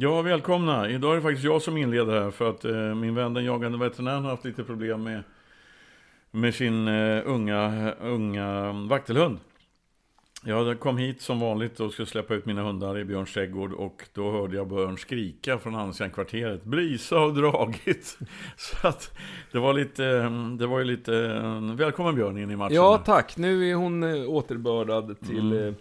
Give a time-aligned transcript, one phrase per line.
[0.00, 0.90] Ja, välkomna.
[0.90, 3.78] Idag är det faktiskt jag som inleder här för att eh, min vän den jagande
[3.78, 5.22] veterinären har haft lite problem med,
[6.30, 9.38] med sin eh, unga, unga vaktelhund.
[10.44, 14.02] Jag kom hit som vanligt och skulle släppa ut mina hundar i Björns trädgård och
[14.12, 16.64] då hörde jag Björn skrika från andra sidan kvarteret.
[16.64, 18.18] Brisa har dragit!
[18.56, 19.18] Så att
[19.52, 20.02] det var lite,
[20.58, 21.12] det var ju lite,
[21.76, 22.76] välkommen Björn in i matchen.
[22.76, 25.74] Ja tack, nu är hon eh, återbördad till mm.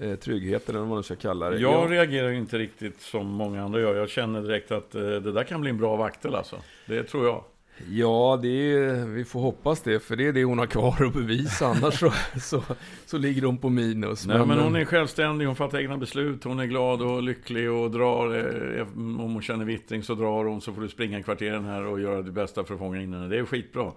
[0.00, 1.58] Eh, eh tryggheten eller vad man ska kalla det.
[1.58, 3.96] Jag, jag reagerar inte riktigt som många andra gör.
[3.96, 6.56] Jag känner direkt att eh, det där kan bli en bra vaktel alltså.
[6.86, 7.44] Det tror jag.
[7.90, 11.12] Ja, det är, vi får hoppas det, för det är det hon har kvar att
[11.12, 11.66] bevisa.
[11.66, 12.62] Annars så, så,
[13.06, 14.26] så ligger hon på minus.
[14.26, 17.70] Nej, men, men hon är självständig, hon fattar egna beslut, hon är glad och lycklig
[17.70, 18.36] och drar.
[18.78, 22.00] Eh, om hon känner vittring så drar hon, så får du springa kvarteren här och
[22.00, 23.28] göra det bästa för att fånga in henne.
[23.28, 23.92] Det är skitbra.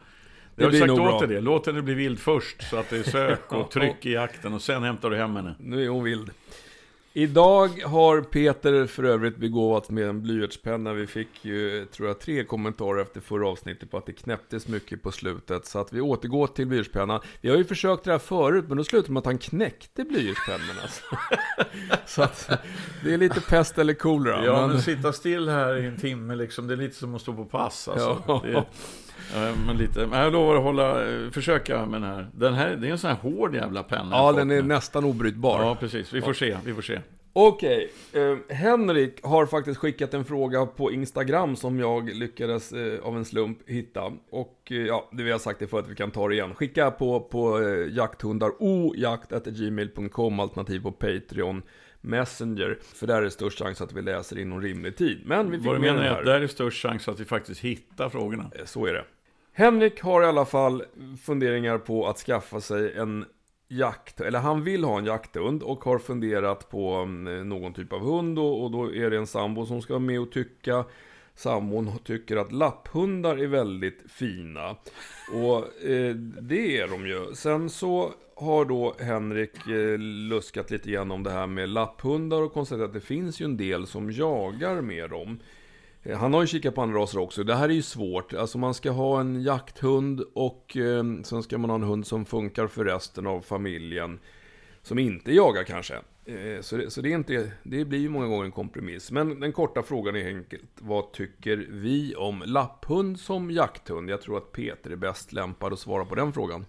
[0.59, 2.97] Det jag har sagt åt dig det, låt henne bli vild först, så att det
[2.97, 5.55] är sök och tryck i jakten och sen hämtar du hem henne.
[5.59, 6.31] Nu är hon vild.
[7.13, 10.93] Idag har Peter för övrigt begåvats med en blyertspenna.
[10.93, 15.03] Vi fick ju, tror jag, tre kommentarer efter förra avsnittet på att det knäpptes mycket
[15.03, 15.65] på slutet.
[15.65, 17.21] Så att vi återgår till blyertspennan.
[17.41, 20.81] Vi har ju försökt det här förut, men då slutade med att han knäckte blyertspennorna.
[20.81, 21.03] Alltså.
[22.05, 22.49] så att
[23.03, 24.45] det är lite pest eller kolera.
[24.45, 24.69] Ja, men...
[24.69, 27.45] men sitta still här i en timme liksom, det är lite som att stå på
[27.45, 28.23] pass alltså.
[28.27, 28.41] Ja.
[28.45, 28.65] Det...
[29.65, 30.95] Men lite, men jag lovar att hålla,
[31.31, 32.27] försöka med den här.
[32.33, 34.09] Den här, det är en sån här hård jävla penna.
[34.11, 35.61] Ja, den är nästan obrytbar.
[35.61, 36.13] Ja, precis.
[36.13, 36.99] Vi får se, vi får se.
[37.33, 38.21] Okej, okay.
[38.21, 43.25] eh, Henrik har faktiskt skickat en fråga på Instagram som jag lyckades eh, av en
[43.25, 44.13] slump hitta.
[44.29, 46.55] Och eh, ja, det vi har sagt det för att vi kan ta det igen.
[46.55, 51.61] Skicka på, på eh, jakthundar ojakt.gmail.com alternativ på Patreon.
[52.01, 52.77] Messenger.
[52.81, 55.21] För där är det störst chans att vi läser inom rimlig tid.
[55.25, 57.61] Men vi fick Vad du menar är att där är störst chans att vi faktiskt
[57.61, 58.51] hittar frågorna?
[58.55, 59.03] Eh, så är det.
[59.59, 60.83] Henrik har i alla fall
[61.21, 63.25] funderingar på att skaffa sig en
[63.67, 67.99] jakt, eller han vill ha en jakthund och har funderat på mm, någon typ av
[67.99, 70.85] hund och, och då är det en sambo som ska vara med och tycka.
[71.35, 74.75] Sambon tycker att lapphundar är väldigt fina.
[75.33, 77.35] Och eh, det är de ju.
[77.35, 79.97] Sen så har då Henrik eh,
[80.29, 83.57] luskat lite grann om det här med lapphundar och konstaterat att det finns ju en
[83.57, 85.39] del som jagar med dem.
[86.03, 87.43] Eh, han har ju kikat på andra raser också.
[87.43, 88.33] Det här är ju svårt.
[88.33, 92.25] Alltså man ska ha en jakthund och eh, sen ska man ha en hund som
[92.25, 94.19] funkar för resten av familjen.
[94.81, 95.93] Som inte jagar kanske.
[96.25, 99.11] Eh, så det, så det, är inte, det blir ju många gånger en kompromiss.
[99.11, 100.69] Men den korta frågan är enkelt.
[100.75, 104.09] Vad tycker vi om lapphund som jakthund?
[104.09, 106.65] Jag tror att Peter är bäst lämpad att svara på den frågan.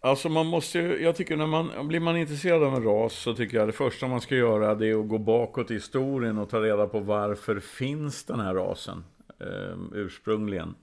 [0.00, 3.34] Alltså man måste ju, jag tycker när man, blir man intresserad av en ras så
[3.34, 6.50] tycker jag det första man ska göra det är att gå bakåt i historien och
[6.50, 9.04] ta reda på varför finns den här rasen
[9.40, 10.74] eh, ursprungligen.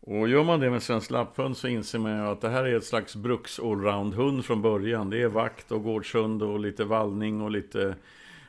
[0.00, 2.76] Och gör man det med svensk lapphund så inser man ju att det här är
[2.76, 5.10] ett slags bruks allround-hund från början.
[5.10, 7.94] Det är vakt och gårdshund och lite vallning och lite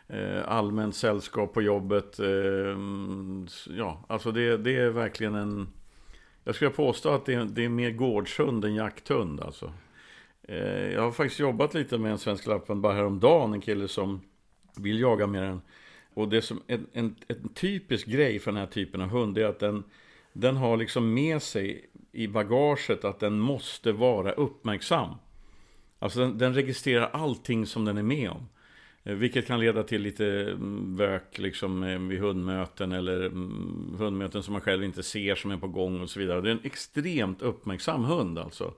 [0.08, 2.20] eh, allmänt sällskap på jobbet.
[2.20, 2.78] Eh,
[3.78, 5.68] ja, alltså det, det är verkligen en...
[6.44, 9.72] Jag skulle påstå att det är, det är mer gårdshund än jakthund alltså.
[10.48, 13.54] Eh, jag har faktiskt jobbat lite med en svensk lapphund bara häromdagen.
[13.54, 14.22] En kille som
[14.78, 15.62] vill jaga med den.
[16.14, 19.46] Och det som en, en, en typisk grej för den här typen av hund är
[19.46, 19.84] att den,
[20.34, 25.10] den har liksom med sig i bagaget att den måste vara uppmärksam.
[26.00, 28.48] Alltså den, den registrerar allting som den är med om.
[29.04, 34.44] Eh, vilket kan leda till lite mm, vök liksom eh, vid hundmöten eller mm, hundmöten
[34.44, 36.42] som man själv inte ser som är på gång och så vidare.
[36.42, 38.74] Det är en extremt uppmärksam hund alltså.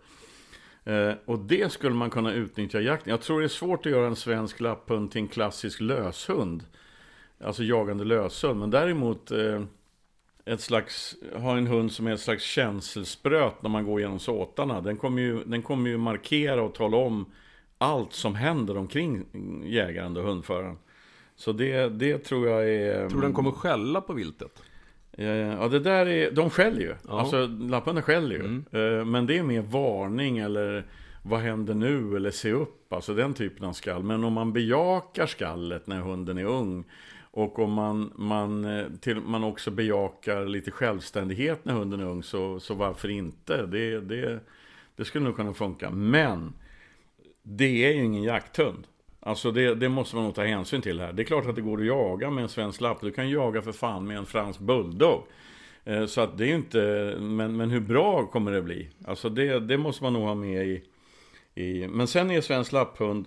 [0.86, 3.12] Eh, och det skulle man kunna utnyttja i jakten.
[3.12, 6.64] Jag tror det är svårt att göra en svensk lapphund till en klassisk löshund.
[7.44, 8.60] Alltså jagande löshund.
[8.60, 9.62] Men däremot eh,
[10.46, 14.82] ett slags, ha en hund som är ett slags känselspröt när man går genom såtarna.
[14.82, 17.26] Den kommer ju, den kommer ju markera och tala om
[17.78, 19.26] allt som händer omkring
[19.66, 20.78] jägaren och hundföraren.
[21.36, 23.10] Så det, det tror jag är...
[23.10, 24.62] Tror du den kommer skälla på viltet?
[25.18, 26.96] Ja, det där är, de skäller ju.
[27.08, 27.20] Ja.
[27.20, 28.40] Alltså lapparna skäller ju.
[28.40, 28.66] Mm.
[28.72, 30.86] Eh, men det är mer varning eller
[31.24, 32.94] vad händer nu eller se upp.
[32.94, 34.04] Alltså den typen av skall.
[34.04, 36.84] Men om man bejakar skallet när hunden är ung.
[37.32, 42.24] Och om man, man, eh, till, man också bejakar lite självständighet när hunden är ung.
[42.24, 43.66] Så, så varför inte?
[43.66, 44.40] Det, det,
[44.96, 45.90] det skulle nog kunna funka.
[45.90, 46.54] Men
[47.44, 48.88] det är ju ingen jakthund.
[49.28, 51.14] Alltså det, det, måste man nog ta hänsyn till här.
[51.14, 53.02] Det är klart att det går att jaga med en svensk lapp.
[53.02, 55.24] Du kan jaga för fan med en fransk bulldog.
[55.84, 58.90] Eh, så att det är ju inte, men, men hur bra kommer det bli?
[59.06, 60.84] Alltså det, det måste man nog ha med i,
[61.56, 61.88] i...
[61.88, 63.26] Men sen är svensk lapphund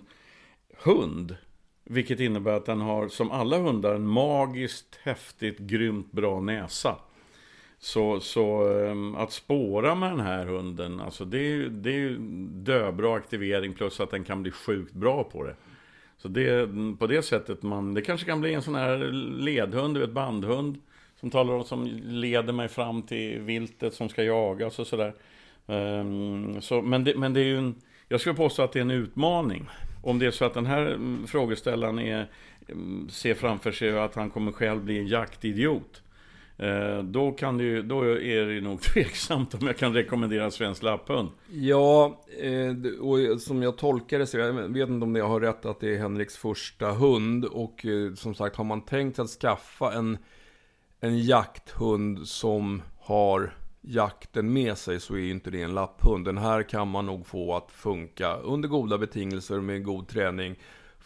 [0.83, 1.35] hund.
[1.83, 6.95] Vilket innebär att den har, som alla hundar, en magiskt, häftigt, grymt bra näsa.
[7.79, 12.17] Så, så ehm, att spåra med den här hunden, alltså det är ju
[12.49, 15.55] döbra aktivering plus att den kan bli sjukt bra på det.
[16.21, 18.97] Så det, mm, på det sättet man, det kanske kan bli en sån här
[19.39, 20.77] ledhund, du vet bandhund.
[21.19, 25.13] Som talar om, som leder mig fram till viltet som ska jagas och sådär.
[25.65, 27.75] Um, så, men, det, men det är ju en,
[28.07, 29.69] jag skulle påstå att det är en utmaning.
[30.03, 32.27] Om det är så att den här mm, frågeställaren är,
[32.69, 36.01] mm, ser framför sig att han kommer själv bli en jaktidiot.
[36.59, 40.83] Eh, då, kan det ju, då är det nog tveksamt om jag kan rekommendera svensk
[40.83, 41.29] lapphund.
[41.51, 45.65] Ja, eh, och som jag tolkar det så, jag vet inte om jag har rätt
[45.65, 47.45] att det är Henriks första hund.
[47.45, 50.17] Och eh, som sagt, har man tänkt att skaffa en,
[50.99, 56.25] en jakthund som har jakten med sig så är ju inte det en lapphund.
[56.25, 60.55] Den här kan man nog få att funka under goda betingelser med god träning.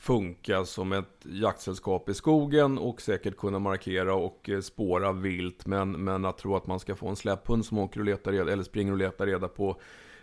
[0.03, 5.65] Funka som ett jaktsällskap i skogen och säkert kunna markera och eh, spåra vilt.
[5.65, 8.51] Men, men att tro att man ska få en släpphund som åker och letar reda,
[8.51, 9.81] eller springer och letar reda på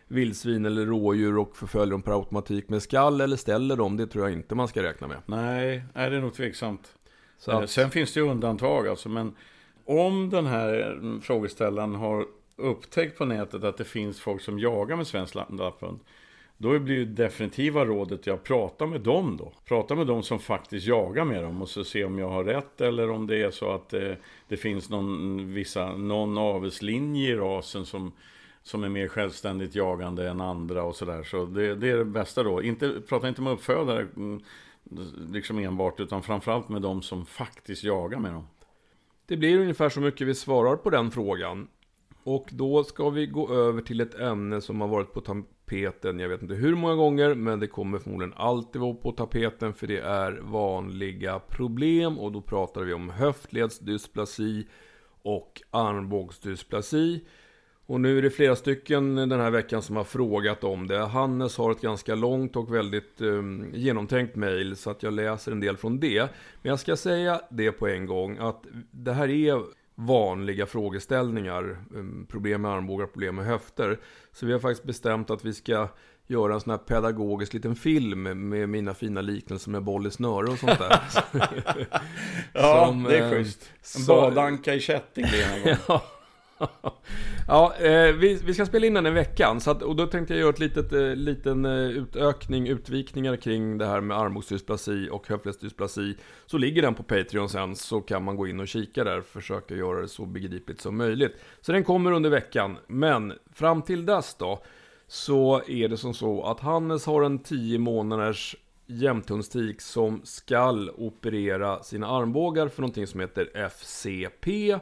[0.08, 4.24] vildsvin eller rådjur och förföljer dem per automatik med skall eller ställer dem, det tror
[4.24, 5.16] jag inte man ska räkna med.
[5.26, 6.94] Nej, är det nog tveksamt.
[7.38, 7.70] Så att...
[7.70, 9.36] Sen finns det ju undantag alltså, men
[9.84, 12.26] om den här frågeställaren har
[12.56, 16.00] upptäckt på nätet att det finns folk som jagar med svensk lapphund.
[16.62, 19.52] Då blir ju definitiva rådet att prata med dem då.
[19.64, 22.80] Prata med dem som faktiskt jagar med dem och så se om jag har rätt
[22.80, 24.16] eller om det är så att det, eh,
[24.48, 28.12] det finns någon, vissa, någon avelslinje i rasen som,
[28.62, 31.22] som är mer självständigt jagande än andra och sådär.
[31.22, 32.62] Så det, det är det bästa då.
[32.62, 34.40] Inte, prata inte med uppfödare mm,
[35.32, 38.46] liksom enbart utan framförallt med dem som faktiskt jagar med dem.
[39.26, 41.68] Det blir ungefär så mycket vi svarar på den frågan.
[42.24, 46.28] Och då ska vi gå över till ett ämne som har varit på tapeten, jag
[46.28, 49.98] vet inte hur många gånger, men det kommer förmodligen alltid vara på tapeten för det
[49.98, 54.66] är vanliga problem och då pratar vi om höftledsdysplasi
[55.22, 57.24] och armbågsdysplasi.
[57.86, 60.98] Och nu är det flera stycken den här veckan som har frågat om det.
[60.98, 65.60] Hannes har ett ganska långt och väldigt um, genomtänkt mail så att jag läser en
[65.60, 66.20] del från det.
[66.62, 69.62] Men jag ska säga det på en gång att det här är
[70.06, 71.84] vanliga frågeställningar.
[71.94, 74.00] Um, problem med armbågar, problem med höfter.
[74.32, 75.88] Så vi har faktiskt bestämt att vi ska
[76.26, 80.46] göra en sån här pedagogisk liten film med mina fina liknelser med boll i snöre
[80.46, 81.00] och sånt där.
[82.52, 83.72] ja, Som, det är schysst.
[83.98, 86.02] En badanka i kätting blir ja
[87.48, 89.60] ja, eh, vi, vi, ska spela in den i veckan.
[89.60, 93.78] Så att, och då tänkte jag göra ett litet, eh, liten eh, utökning, utvikningar kring
[93.78, 96.16] det här med armbågsdysplasi och höftledsdysplasi.
[96.46, 99.20] Så ligger den på Patreon sen, så kan man gå in och kika där.
[99.20, 101.36] Försöka göra det så begripligt som möjligt.
[101.60, 102.78] Så den kommer under veckan.
[102.86, 104.62] Men fram till dess då,
[105.06, 111.82] så är det som så att Hannes har en 10 månaders jämthundstik som skall operera
[111.82, 114.78] sina armbågar för någonting som heter FCP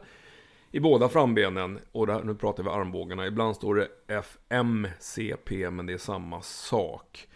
[0.70, 1.79] i båda frambenen.
[1.93, 3.26] Och här, nu pratar vi armbågarna.
[3.26, 7.29] Ibland står det FMCP, men det är samma sak.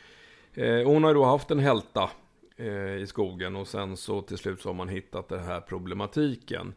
[0.54, 2.10] Eh, hon har då haft en hälta
[2.56, 6.74] eh, i skogen och sen så till slut så har man hittat den här problematiken.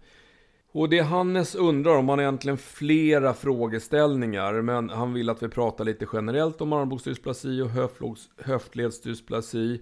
[0.71, 5.85] Och det Hannes undrar om, han egentligen flera frågeställningar, men han vill att vi pratar
[5.85, 7.69] lite generellt om armbågsdysplasi och
[8.45, 9.81] höftledsdysplasi.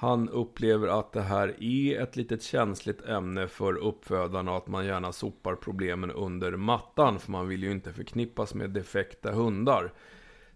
[0.00, 4.86] Han upplever att det här är ett litet känsligt ämne för uppfödarna och att man
[4.86, 9.92] gärna sopar problemen under mattan för man vill ju inte förknippas med defekta hundar.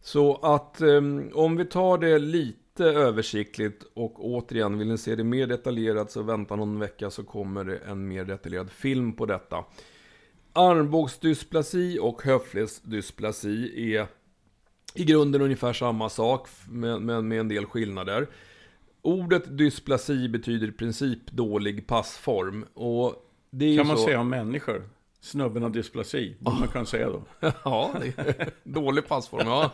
[0.01, 5.25] Så att ehm, om vi tar det lite översiktligt och återigen vill ni se det
[5.25, 9.65] mer detaljerat så vänta någon vecka så kommer det en mer detaljerad film på detta.
[10.53, 14.07] Armbågsdysplasi och höftledsdysplasi är
[14.95, 18.29] i grunden ungefär samma sak men med, med en del skillnader.
[19.05, 22.65] Ordet dysplasi betyder i princip dålig passform.
[22.75, 23.15] Och
[23.51, 24.05] det är kan man så...
[24.05, 24.89] säga om människor?
[25.21, 26.61] Snubben har dysplasi, borde oh.
[26.61, 27.23] man kan säga då.
[27.65, 27.95] ja,
[28.65, 29.71] dålig passform, ja.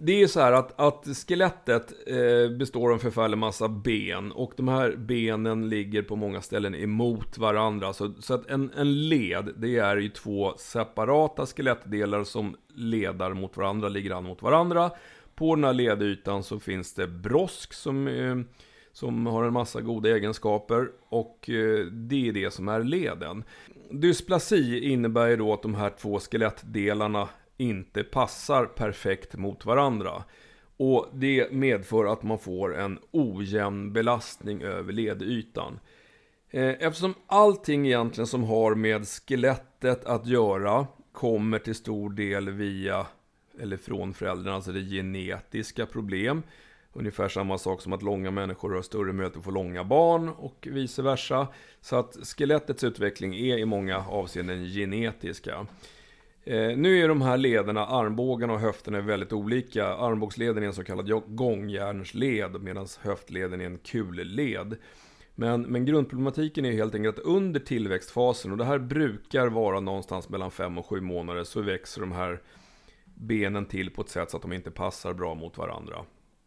[0.00, 4.52] Det är så här att, att skelettet eh, består av en förfärlig massa ben och
[4.56, 7.92] de här benen ligger på många ställen emot varandra.
[7.92, 13.56] Så, så att en, en led, det är ju två separata skelettdelar som ledar mot
[13.56, 14.90] varandra, ligger an mot varandra.
[15.34, 18.36] På den här ledytan så finns det brosk som, eh,
[18.92, 23.44] som har en massa goda egenskaper och eh, det är det som är leden.
[23.90, 30.24] Dysplasi innebär ju då att de här två skelettdelarna inte passar perfekt mot varandra.
[30.76, 35.80] Och det medför att man får en ojämn belastning över ledytan.
[36.50, 43.06] Eh, eftersom allting egentligen som har med skelettet att göra kommer till stor del via
[43.60, 46.42] eller från föräldrarna, alltså det genetiska problem.
[46.92, 50.68] Ungefär samma sak som att långa människor har större möjlighet att få långa barn och
[50.70, 51.48] vice versa.
[51.80, 55.66] Så att skelettets utveckling är i många avseenden genetiska.
[56.44, 59.86] Eh, nu är de här lederna, armbågarna och höfterna, väldigt olika.
[59.86, 64.76] Armbågsleden är en så kallad gångjärnsled medan höftleden är en kulled.
[65.34, 70.28] Men, men grundproblematiken är helt enkelt att under tillväxtfasen, och det här brukar vara någonstans
[70.28, 72.40] mellan 5 och 7 månader, så växer de här
[73.22, 75.96] benen till på ett sätt så att de inte passar bra mot varandra.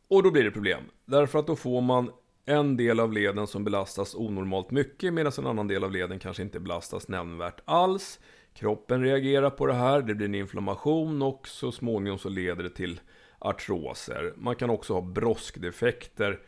[0.07, 0.83] Och då blir det problem.
[1.05, 2.11] Därför att då får man
[2.45, 6.43] en del av leden som belastas onormalt mycket medan en annan del av leden kanske
[6.43, 8.19] inte belastas nämnvärt alls.
[8.53, 12.69] Kroppen reagerar på det här, det blir en inflammation och så småningom så leder det
[12.69, 12.99] till
[13.39, 14.33] artroser.
[14.37, 16.39] Man kan också ha broskdefekter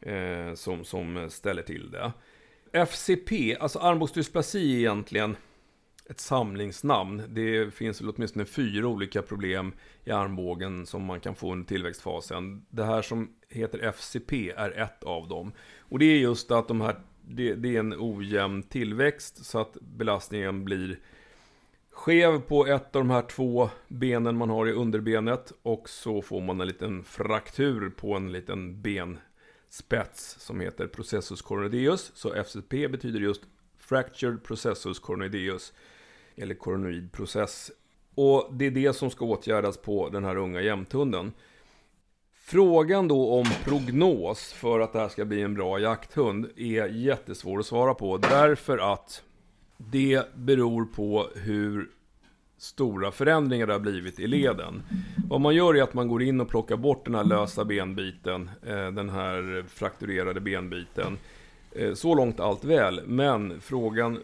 [0.00, 2.12] eh, som, som ställer till det.
[2.72, 5.36] FCP, alltså armbågsdysplasi egentligen
[6.10, 7.22] ett samlingsnamn.
[7.28, 9.72] Det finns väl åtminstone fyra olika problem
[10.04, 12.66] i armbågen som man kan få under tillväxtfasen.
[12.70, 15.52] Det här som heter FCP är ett av dem.
[15.78, 19.76] Och det är just att de här, det, det är en ojämn tillväxt så att
[19.80, 20.98] belastningen blir
[21.90, 26.40] skev på ett av de här två benen man har i underbenet och så får
[26.40, 32.12] man en liten fraktur på en liten benspets som heter processus coronoideus.
[32.14, 33.42] Så FCP betyder just
[33.78, 35.72] Fractured Processus cornoideus
[36.36, 37.70] eller koronoidprocess.
[38.14, 41.32] Och det är det som ska åtgärdas på den här unga jämthunden.
[42.44, 47.58] Frågan då om prognos för att det här ska bli en bra jakthund är jättesvår
[47.58, 49.22] att svara på därför att
[49.76, 51.90] det beror på hur
[52.58, 54.82] stora förändringar det har blivit i leden.
[55.28, 58.50] Vad man gör är att man går in och plockar bort den här lösa benbiten,
[58.66, 61.18] eh, den här frakturerade benbiten.
[61.74, 64.20] Eh, så långt allt väl, men frågan eh,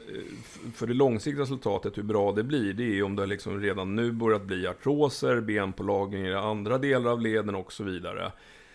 [0.74, 4.12] för det långsiktiga resultatet, hur bra det blir, det är om det liksom redan nu
[4.12, 8.32] börjat bli artroser, benpålagring i andra delar av leden och så vidare.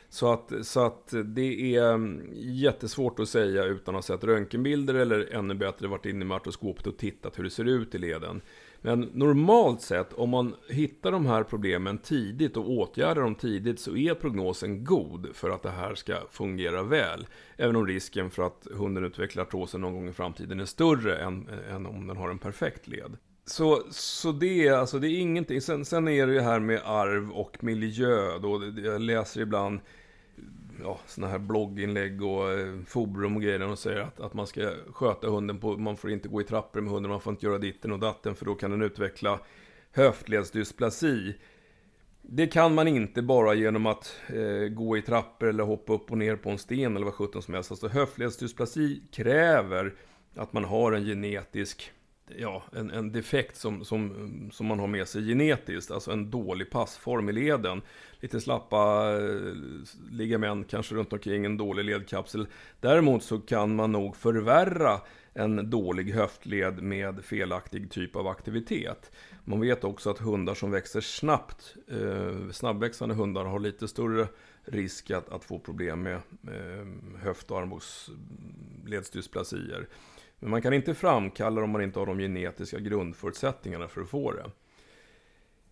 [0.10, 4.94] Så att, så att det är mm, jättesvårt att säga utan att ha sett röntgenbilder
[4.94, 8.42] eller ännu bättre varit inne med artroskopet och tittat hur det ser ut i leden.
[8.86, 13.96] Men normalt sett, om man hittar de här problemen tidigt och åtgärdar dem tidigt så
[13.96, 17.28] är prognosen god för att det här ska fungera väl.
[17.58, 21.50] Även om risken för att hunden utvecklar artrosen någon gång i framtiden är större än,
[21.70, 23.18] än om den har en perfekt led.
[23.46, 25.62] Så, så det, är, alltså det är ingenting.
[25.62, 28.40] Sen, sen är det ju här med arv och miljö.
[28.42, 28.72] Då.
[28.84, 29.80] Jag läser ibland
[30.82, 33.68] ja, såna här blogginlägg och eh, forum och grejer.
[33.68, 36.82] Och säger att, att man ska sköta hunden på, man får inte gå i trappor
[36.82, 39.39] med hunden, man får inte göra ditten och datten för då kan den utveckla
[39.92, 41.36] höftledsdysplasi.
[42.22, 46.18] Det kan man inte bara genom att eh, gå i trappor eller hoppa upp och
[46.18, 47.72] ner på en sten eller vad sjutton som helst.
[47.72, 49.94] Alltså höftledsdysplasi kräver
[50.36, 51.92] att man har en genetisk
[52.27, 56.70] ja, en, en defekt som, som, som man har med sig genetiskt, alltså en dålig
[56.70, 57.82] passform i leden.
[58.20, 59.53] Lite slappa eh,
[60.12, 62.48] ligament kanske runt omkring, en dålig ledkapsel.
[62.80, 65.01] Däremot så kan man nog förvärra
[65.34, 69.12] en dålig höftled med felaktig typ av aktivitet.
[69.46, 74.27] Man vet också att hundar som växer snabbt, eh, snabbväxande hundar har lite större
[74.65, 76.88] risk att, att få problem med eh,
[77.20, 79.88] höft och armbågsledsdysplasier.
[80.44, 84.10] Men man kan inte framkalla det om man inte har de genetiska grundförutsättningarna för att
[84.10, 84.46] få det.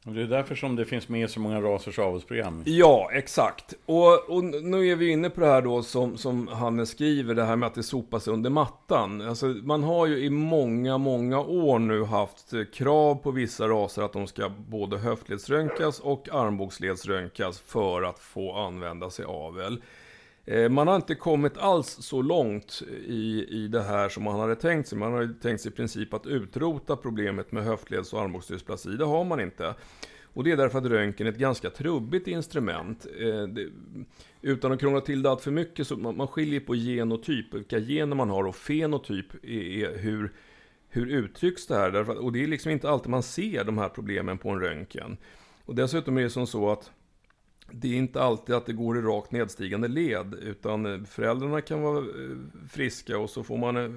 [0.05, 2.63] Och det är därför som det finns med så många rasers avelsprogram.
[2.65, 3.73] Ja, exakt.
[3.85, 7.43] Och, och, nu är vi inne på det här då som, som Hannes skriver, det
[7.43, 9.21] här med att det sopas under mattan.
[9.21, 14.13] Alltså, man har ju i många, många år nu haft krav på vissa raser att
[14.13, 19.81] de ska både höftledsröntgas och armbågsledsröntgas för att få använda sig avel.
[20.45, 24.55] Eh, man har inte kommit alls så långt i, i det här som man hade
[24.55, 24.97] tänkt sig.
[24.97, 28.89] Man har tänkt sig i princip att utrota problemet med höftleds och armbågsdysplasi.
[28.89, 29.75] Det har man inte.
[30.33, 33.07] Och det är därför att röntgen är ett ganska trubbigt instrument.
[33.19, 33.67] Eh, det,
[34.41, 37.79] utan att krångla till det allt för mycket så man, man skiljer på genotyp, vilka
[37.79, 40.33] gener man har och fenotyp är, är hur,
[40.89, 41.91] hur uttrycks det här?
[41.91, 45.17] Därför, och det är liksom inte alltid man ser de här problemen på en röntgen.
[45.65, 46.91] Och dessutom är det som så att
[47.71, 51.81] det är inte alltid att det går i rakt nedstigande led, utan eh, föräldrarna kan
[51.81, 52.37] vara eh,
[52.69, 53.91] friska och så får man, eh,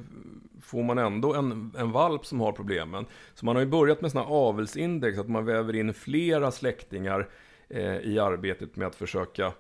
[0.63, 3.07] får man ändå en, en valp som har problemen.
[3.35, 7.29] Så man har ju börjat med sådana avelsindex, att man väver in flera släktingar
[7.69, 9.53] eh, i arbetet med att försöka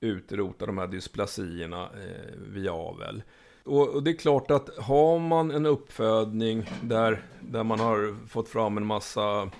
[0.00, 3.22] utrota de här dysplasierna eh, via avel.
[3.64, 8.48] Och, och, det är klart att har man en uppfödning där, där man har fått
[8.48, 9.50] fram en massa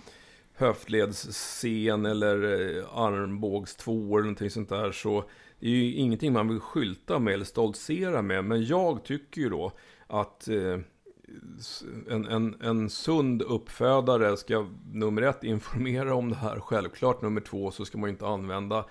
[0.62, 5.24] höftledsscen eller eh, armbågstvå armbågstvåor eller någonting sånt där så
[5.60, 8.44] det är ju ingenting man vill skylta med eller stoltsera med.
[8.44, 9.72] Men jag tycker ju då
[10.06, 10.78] att eh,
[12.10, 16.60] en, en, en sund uppfödare ska nummer ett informera om det här.
[16.60, 18.84] Självklart nummer två så ska man ju inte använda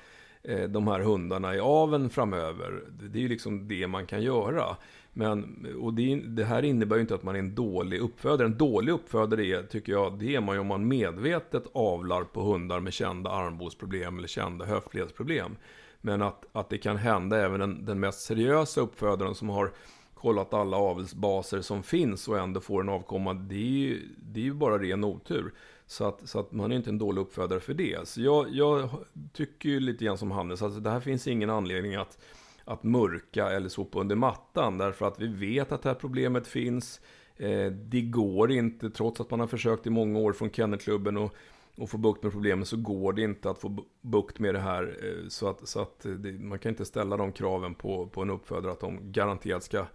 [0.43, 2.83] eh, de här hundarna i aven framöver.
[2.89, 4.77] Det är ju liksom det man kan göra.
[5.13, 8.47] Men, och det, det, här innebär ju inte att man är en dålig uppfödare.
[8.47, 12.41] En dålig uppfödare är, tycker jag, det är man ju om man medvetet avlar på
[12.41, 15.55] hundar med kända armbågsproblem eller kända höftledsproblem.
[16.01, 19.71] Men att, att det kan hända även den, den mest seriösa uppfödaren som har
[20.13, 24.43] kollat alla avelsbaser som finns och ändå får en avkomma, det är ju, det är
[24.43, 25.53] ju bara ren otur.
[25.85, 28.07] Så att, så att man är inte en dålig uppfödare för det.
[28.07, 28.89] Så jag, jag
[29.33, 32.17] tycker ju lite grann som Hannes, alltså det här finns ingen anledning att,
[32.65, 34.77] att mörka eller sopa under mattan.
[34.77, 37.01] Därför att vi vet att det här problemet finns.
[37.37, 41.35] Eh, det går inte, trots att man har försökt i många år från Kennelklubben och
[41.75, 44.97] och få bukt med problemen så går det inte att få bukt med det här.
[45.03, 48.29] Eh, så att, så att det, man kan inte ställa de kraven på, på en
[48.29, 49.85] uppfödare att de garanterat ska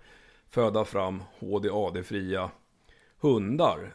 [0.48, 2.50] föda fram HDAD-fria
[3.20, 3.94] hundar.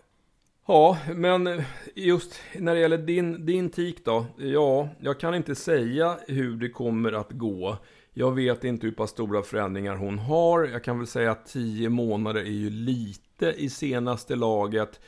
[0.66, 1.64] Ja, men
[1.96, 4.26] just när det gäller din, din tik då.
[4.38, 7.78] Ja, jag kan inte säga hur det kommer att gå.
[8.14, 10.64] Jag vet inte hur pass stora förändringar hon har.
[10.64, 15.00] Jag kan väl säga att 10 månader är ju lite i senaste laget.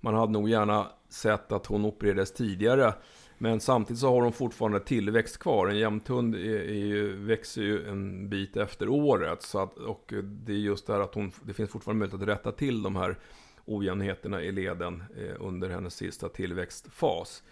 [0.00, 2.94] Man hade nog gärna sett att hon opererades tidigare.
[3.38, 5.68] Men samtidigt så har hon fortfarande tillväxt kvar.
[5.68, 9.42] En jämthund är, är växer ju en bit efter året.
[9.42, 12.28] Så att, och det är just det här att hon, det finns fortfarande möjlighet att
[12.28, 13.18] rätta till de här
[13.64, 17.42] ojämnheterna i leden eh, under hennes sista tillväxtfas.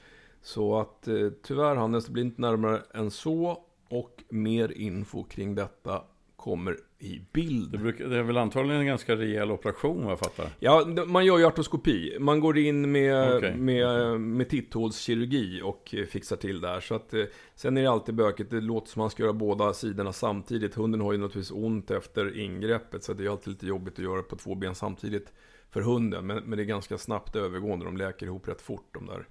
[0.43, 3.65] Så att eh, tyvärr Hannes, det blir inte närmare än så.
[3.89, 6.03] Och mer info kring detta
[6.45, 7.73] kommer i bild.
[7.73, 10.47] Det, brukar, det, är väl antagligen en ganska rejäl operation vad jag fattar?
[10.59, 12.17] Ja, man gör ju artoskopi.
[12.21, 13.57] Man går in med, okay.
[13.57, 16.81] med, med titthålskirurgi och fixar till där.
[16.81, 17.25] Så att, eh,
[17.55, 18.51] sen är det alltid bökigt.
[18.51, 20.75] Det låter som man ska göra båda sidorna samtidigt.
[20.75, 23.05] Hunden har ju naturligtvis ont efter ingreppet.
[23.05, 25.33] Så det är alltid lite jobbigt att göra på två ben samtidigt
[25.71, 26.27] för hunden.
[26.27, 27.85] Men, men det är ganska snabbt övergående.
[27.85, 29.27] De läker ihop rätt fort de där.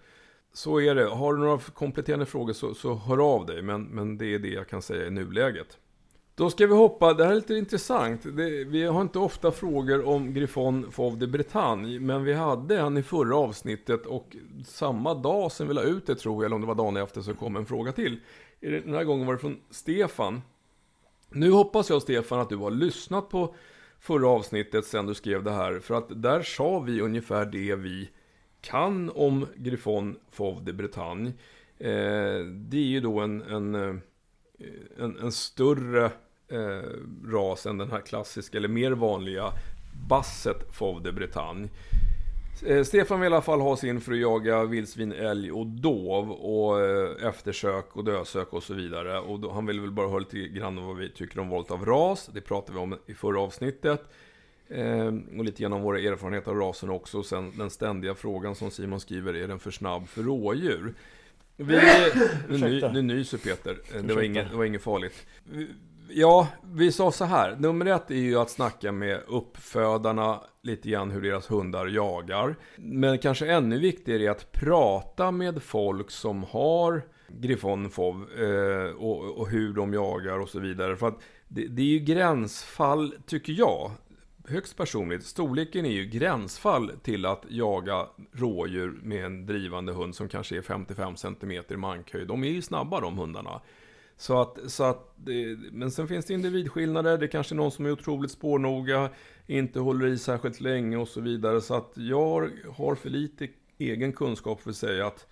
[0.53, 1.05] Så är det.
[1.05, 3.62] Har du några kompletterande frågor så, så hör av dig.
[3.62, 5.77] Men, men det är det jag kan säga i nuläget.
[6.36, 8.22] Då ska vi hoppa, det här är lite intressant.
[8.24, 12.98] Det, vi har inte ofta frågor om Griffon Fauve de Bretagne, men vi hade en
[12.98, 14.36] i förra avsnittet och
[14.67, 17.21] samma dag som vi la ut det tror jag, eller om det var dagen efter,
[17.21, 18.19] så kom en fråga till.
[18.60, 20.41] Den här gången var det från Stefan.
[21.30, 23.56] Nu hoppas jag Stefan att du har lyssnat på
[23.99, 28.10] förra avsnittet sen du skrev det här, för att där sa vi ungefär det vi
[28.63, 31.28] kan om Griffon Fauve de Bretagne.
[31.78, 33.95] Eh, det är ju då en, en eh,
[34.99, 36.06] en, en större
[36.47, 36.89] eh,
[37.26, 39.52] ras än den här klassiska, eller mer vanliga
[40.10, 41.69] Basset Fauve de Bretagne.
[42.65, 46.32] Eh, Stefan vill i alla fall ha sin för att jaga vildsvin, älg och dov
[46.32, 49.19] och eh, eftersök och dösök och så vidare.
[49.19, 51.71] Och då, han vill väl bara höra lite grann om vad vi tycker om valet
[51.71, 52.30] av ras.
[52.34, 54.04] Det pratade vi om i förra avsnittet.
[54.69, 57.17] Eh, och lite grann om våra erfarenheter av rasen också.
[57.17, 60.93] Och sen den ständiga frågan som Simon skriver, är den för snabb för rådjur?
[61.56, 61.80] Vi,
[62.49, 65.28] nu, ny, nu nyser Peter, det var, inget, det var inget farligt.
[66.10, 67.56] Ja, vi sa så här.
[67.60, 72.56] Nummer ett är ju att snacka med uppfödarna lite grann hur deras hundar jagar.
[72.76, 79.38] Men kanske ännu viktigare är att prata med folk som har Griffon Fov eh, och,
[79.38, 80.95] och, hur de jagar och så vidare.
[80.95, 83.91] För att det, det är ju gränsfall, tycker jag
[84.47, 90.29] högst personligt, storleken är ju gränsfall till att jaga rådjur med en drivande hund som
[90.29, 92.27] kanske är 55 cm i mankhöjd.
[92.27, 93.62] De är ju snabba de hundarna.
[94.17, 95.15] Så att, så att,
[95.71, 99.10] men sen finns det individskillnader, det är kanske är någon som är otroligt spårnoga,
[99.47, 101.62] inte håller i särskilt länge och så vidare.
[101.62, 105.27] Så att jag har för lite egen kunskap för att säga att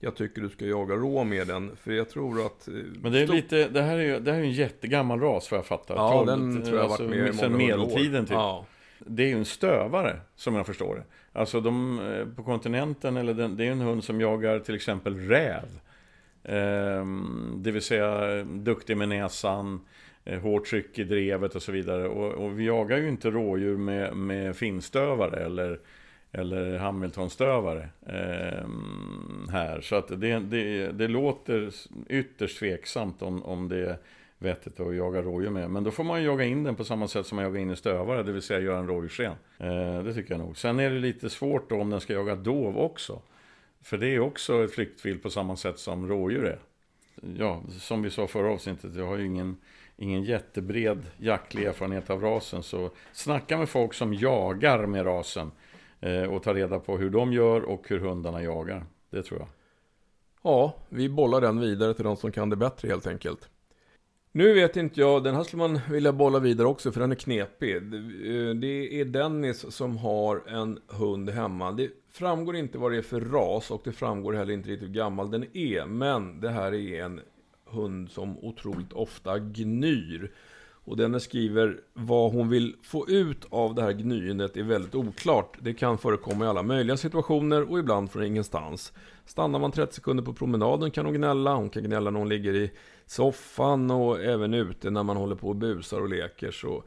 [0.00, 1.76] jag tycker du ska jaga rå med den.
[1.76, 2.68] För jag tror att...
[2.68, 5.50] Eh, Men det är lite, det här är ju det här är en jättegammal ras
[5.50, 5.94] vad jag fattar.
[5.94, 8.34] Ja, 12, den tror jag har varit med alltså, Sen medeltiden typ.
[8.34, 8.66] Ja.
[8.98, 11.04] Det är ju en stövare, som jag förstår det.
[11.38, 15.16] Alltså de, eh, på kontinenten, eller den, det är en hund som jagar till exempel
[15.16, 15.80] räv.
[16.44, 19.80] Ehm, det vill säga duktig med näsan,
[20.24, 22.08] eh, hårt tryck i drevet och så vidare.
[22.08, 25.80] Och, och vi jagar ju inte rådjur med, med finstövare eller
[26.32, 28.68] eller Hamiltonstövare eh,
[29.50, 29.80] här.
[29.80, 31.70] Så att det, det, det låter
[32.08, 33.96] ytterst tveksamt om, om det är
[34.38, 35.70] vettigt att jaga rådjur med.
[35.70, 37.76] Men då får man jaga in den på samma sätt som man jagar in en
[37.76, 39.34] stövare, det vill säga göra en rådjursren.
[39.58, 40.56] Eh, det tycker jag nog.
[40.56, 43.22] Sen är det lite svårt då om den ska jaga dov också.
[43.82, 46.58] För det är också ett flyktvilt på samma sätt som rådjur är.
[47.38, 49.56] Ja, som vi sa förra avsnittet, jag har ju ingen,
[49.96, 52.62] ingen jättebred jaktlig erfarenhet av rasen.
[52.62, 55.50] Så snacka med folk som jagar med rasen.
[56.00, 58.86] Eh, och ta reda på hur de gör och hur hundarna jagar.
[59.10, 59.48] Det tror jag.
[60.42, 63.48] Ja, vi bollar den vidare till de som kan det bättre helt enkelt.
[64.32, 67.16] Nu vet inte jag, den här skulle man vilja bolla vidare också för den är
[67.16, 67.82] knepig.
[68.60, 71.72] Det eh, är Dennis som har en hund hemma.
[71.72, 74.94] Det framgår inte vad det är för ras och det framgår heller inte riktigt hur
[74.94, 75.86] gammal den är.
[75.86, 77.20] Men det här är en
[77.64, 80.32] hund som otroligt ofta gnyr.
[80.84, 85.56] Och denne skriver vad hon vill få ut av det här gnyendet är väldigt oklart.
[85.60, 88.92] Det kan förekomma i alla möjliga situationer och ibland från ingenstans.
[89.26, 91.54] Stannar man 30 sekunder på promenaden kan hon gnälla.
[91.54, 92.70] Hon kan gnälla när hon ligger i
[93.06, 96.50] soffan och även ute när man håller på och busar och leker.
[96.50, 96.82] Så.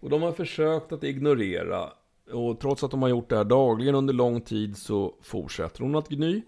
[0.00, 1.90] Och de har försökt att ignorera.
[2.32, 5.94] Och trots att de har gjort det här dagligen under lång tid så fortsätter hon
[5.94, 6.42] att gny.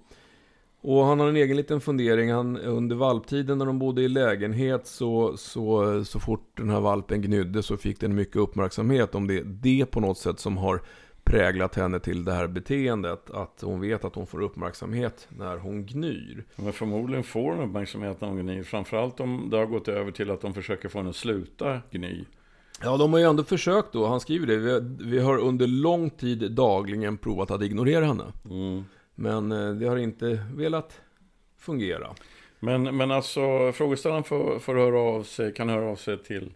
[0.88, 2.32] Och han har en egen liten fundering.
[2.32, 7.22] Han, under valptiden när de bodde i lägenhet så, så, så fort den här valpen
[7.22, 9.42] gnydde så fick den mycket uppmärksamhet om det.
[9.42, 10.82] Det på något sätt som har
[11.24, 13.30] präglat henne till det här beteendet.
[13.30, 16.44] Att hon vet att hon får uppmärksamhet när hon gnyr.
[16.56, 18.62] Men förmodligen får hon uppmärksamhet när hon gnyr.
[18.62, 22.24] Framförallt om det har gått över till att de försöker få henne att sluta gny.
[22.82, 24.06] Ja, de har ju ändå försökt då.
[24.06, 24.56] Han skriver det.
[24.56, 28.24] Vi har, vi har under lång tid dagligen provat att ignorera henne.
[28.50, 28.84] Mm.
[29.18, 31.00] Men eh, det har inte velat
[31.58, 32.14] fungera.
[32.60, 36.52] Men, men alltså frågeställaren får, får höra av sig, kan höra av sig till,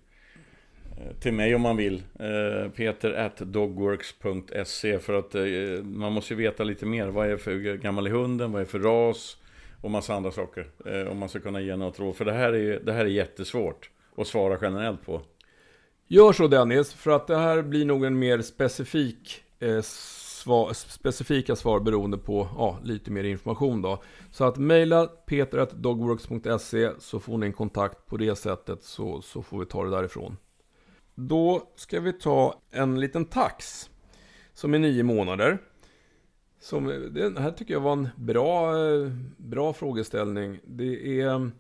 [0.98, 2.02] eh, till mig om man vill.
[2.18, 5.34] Eh, Peter at dogworks.se för att
[5.84, 7.08] man måste ju veta lite mer.
[7.08, 8.52] Vad är för gammal är hunden?
[8.52, 9.36] Vad är för ras?
[9.82, 10.66] Och massa andra saker.
[11.10, 12.16] Om man ska kunna ge något råd.
[12.16, 15.22] För det här är, det här är jättesvårt att svara generellt på.
[16.06, 19.80] Gör så Dennis, för att det här blir nog en mer specifik eh,
[20.40, 24.02] svar, specifika svar beroende på ja, lite mer information då.
[24.30, 29.58] Så att mejla peter.dogworks.se så får ni en kontakt på det sättet så, så får
[29.58, 30.36] vi ta det därifrån.
[31.14, 33.90] Då ska vi ta en liten tax
[34.54, 35.58] som är nio månader.
[36.60, 40.60] Som, det här tycker jag var en bra, eh, bra frågeställning.
[40.64, 41.50] Det är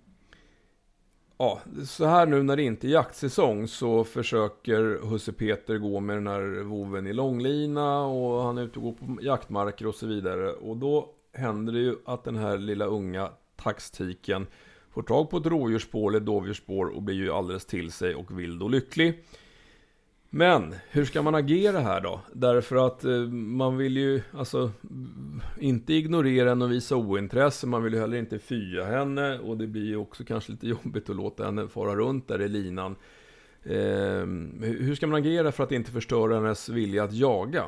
[1.42, 6.16] Ja, så här nu när det inte är jaktsäsong så försöker husse Peter gå med
[6.16, 10.06] den här voven i långlina och han är ute och går på jaktmarker och så
[10.06, 10.52] vidare.
[10.52, 14.46] Och då händer det ju att den här lilla unga taxtiken
[14.90, 18.62] får tag på ett rådjursspår eller dovdjursspår och blir ju alldeles till sig och vild
[18.62, 19.24] och lycklig.
[20.32, 22.20] Men hur ska man agera här då?
[22.32, 24.70] Därför att eh, man vill ju alltså
[25.58, 27.66] inte ignorera henne och visa ointresse.
[27.66, 31.10] Man vill ju heller inte fya henne och det blir ju också kanske lite jobbigt
[31.10, 32.96] att låta henne fara runt där i linan.
[33.62, 34.26] Eh,
[34.60, 37.64] hur ska man agera för att inte förstöra hennes vilja att jaga?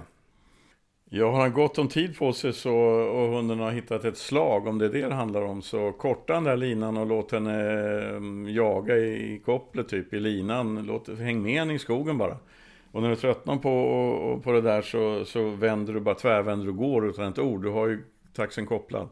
[1.15, 4.67] Ja, har han gott om tid på sig så, och hunden har hittat ett slag,
[4.67, 7.63] om det är det det handlar om, så korta den där linan och låt henne
[8.11, 10.87] mm, jaga i kopplet, typ i linan.
[10.87, 12.37] Låt, häng med henne i skogen bara.
[12.93, 16.77] Och när du tröttnar på, på det där så, så vänder du bara tvärvänder och
[16.77, 17.63] går utan ett ord.
[17.63, 19.09] Du har ju taxen kopplad.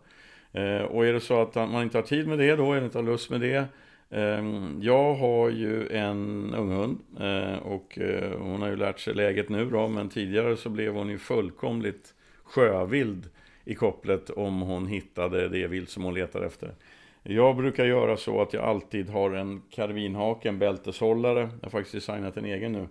[0.52, 2.98] Eh, och är det så att man inte har tid med det då, eller inte
[2.98, 3.64] har lust med det.
[4.10, 9.14] Ehm, jag har ju en ung hund eh, och eh, hon har ju lärt sig
[9.14, 9.88] läget nu då.
[9.88, 13.28] Men tidigare så blev hon ju fullkomligt sjövild
[13.64, 16.74] i kopplet om hon hittade det vilt som hon letar efter.
[17.22, 21.40] Jag brukar göra så att jag alltid har en karbinhake, en bälteshållare.
[21.40, 22.88] Jag har faktiskt designat en egen nu.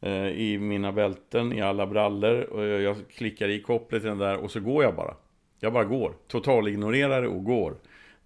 [0.00, 2.40] Eh, I mina bälten, i alla brallor.
[2.40, 5.14] Och jag klickar i kopplet i den där och så går jag bara.
[5.60, 6.12] Jag bara går.
[6.26, 7.74] Totalignorerar det och går.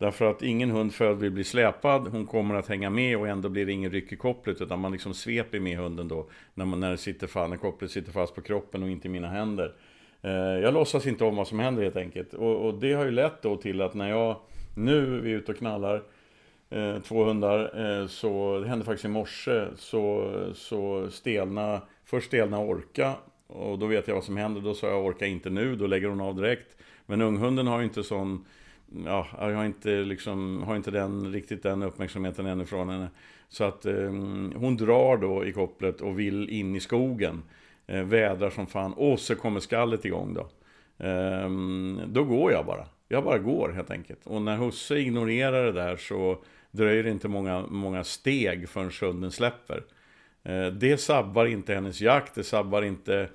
[0.03, 3.49] Därför att ingen hund född vill bli släpad, hon kommer att hänga med och ändå
[3.49, 6.81] blir det ingen ryck i kopplet utan man liksom sveper med hunden då när, man,
[6.81, 9.75] när, sitter fast, när kopplet sitter fast på kroppen och inte i mina händer.
[10.23, 12.35] Eh, jag låtsas inte om vad som händer helt enkelt.
[12.35, 14.37] Och, och det har ju lett då till att när jag
[14.77, 16.03] nu är vi ute och knallar
[16.71, 17.61] eh, två hundar.
[18.01, 19.65] Eh, så det hände faktiskt i morse.
[19.77, 23.15] Så, så stelna, först stelna orka.
[23.47, 24.61] Och då vet jag vad som händer.
[24.61, 26.77] Då sa jag orka inte nu, då lägger hon av direkt.
[27.07, 28.45] Men unghunden har ju inte sån
[29.07, 33.11] ja, jag har inte, liksom, har inte den, riktigt den uppmärksamheten ännu från henne.
[33.49, 34.13] Så att eh,
[34.55, 37.43] hon drar då i kopplet och vill in i skogen.
[37.87, 38.93] Eh, vädrar som fan.
[38.93, 40.49] Och så kommer skallet igång då.
[41.07, 41.51] Eh,
[42.07, 42.87] då går jag bara.
[43.09, 44.27] Jag bara går helt enkelt.
[44.27, 46.39] Och när husse ignorerar det där så
[46.71, 49.85] dröjer det inte många, många steg förrän hunden släpper.
[50.43, 53.29] Eh, det sabbar inte hennes jakt, det sabbar inte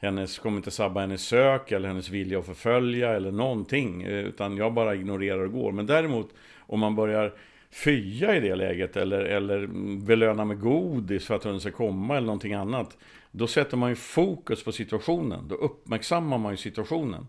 [0.00, 4.02] hennes, kommer inte sabba hennes sök eller hennes vilja att förfölja eller någonting.
[4.02, 5.72] Eh, utan jag bara ignorerar och går.
[5.72, 7.34] Men däremot om man börjar
[7.70, 9.66] fya i det läget eller, eller
[10.06, 12.96] belöna med godis för att hunden ska komma eller någonting annat.
[13.30, 15.48] Då sätter man ju fokus på situationen.
[15.48, 17.26] Då uppmärksammar man ju situationen.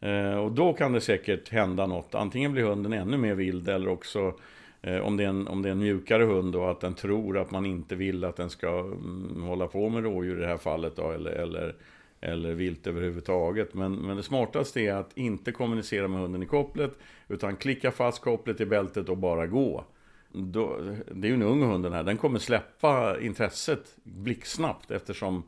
[0.00, 2.14] Eh, och då kan det säkert hända något.
[2.14, 4.34] Antingen blir hunden ännu mer vild eller också
[4.82, 7.38] Eh, om det, är en, om det är en mjukare hund och att den tror
[7.38, 10.56] att man inte vill att den ska mm, hålla på med rådjur i det här
[10.56, 11.74] fallet då, eller, eller,
[12.20, 13.74] eller vilt överhuvudtaget.
[13.74, 18.22] Men, men det smartaste är att inte kommunicera med hunden i kopplet, utan klicka fast
[18.22, 19.84] kopplet i bältet och bara gå.
[20.32, 20.80] Då,
[21.12, 25.42] det är ju en ung hund den här, den kommer släppa intresset blixtsnabbt eftersom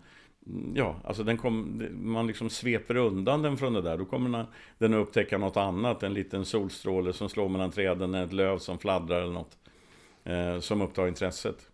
[0.74, 3.98] ja, alltså den kom, man liksom sveper undan den från det där.
[3.98, 4.46] Då kommer
[4.78, 6.02] den att upptäcka något annat.
[6.02, 9.59] En liten solstråle som slår mellan träden, ett löv som fladdrar eller något.
[10.24, 11.69] eh, som upptar intresset.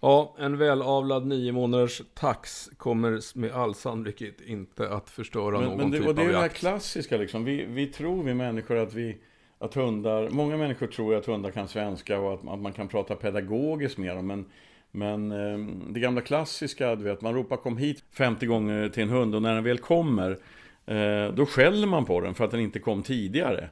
[0.00, 5.76] Ja, en välavlad nio månaders tax kommer med all sannolikhet inte att förstöra men, någon
[5.76, 6.56] men det, typ och det är av det här jakt.
[6.56, 7.44] klassiska liksom.
[7.44, 9.18] Vi, vi tror vi människor att vi
[9.58, 13.16] att hundar, många människor tror att hundar kan svenska och att, att man kan prata
[13.16, 14.26] pedagogiskt med dem.
[14.26, 14.44] Men,
[14.90, 15.58] men eh,
[15.92, 19.42] det gamla klassiska, du vet, man ropar kom hit 50 gånger till en hund och
[19.42, 20.30] när den väl kommer
[20.86, 23.68] eh, då skäller man på den för att den inte kom tidigare.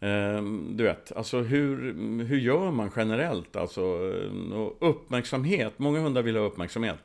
[0.00, 3.56] Ehm, du vet, alltså hur, hur gör man generellt?
[3.56, 6.98] Alltså, ehm, uppmärksamhet, många hundar vill ha uppmärksamhet.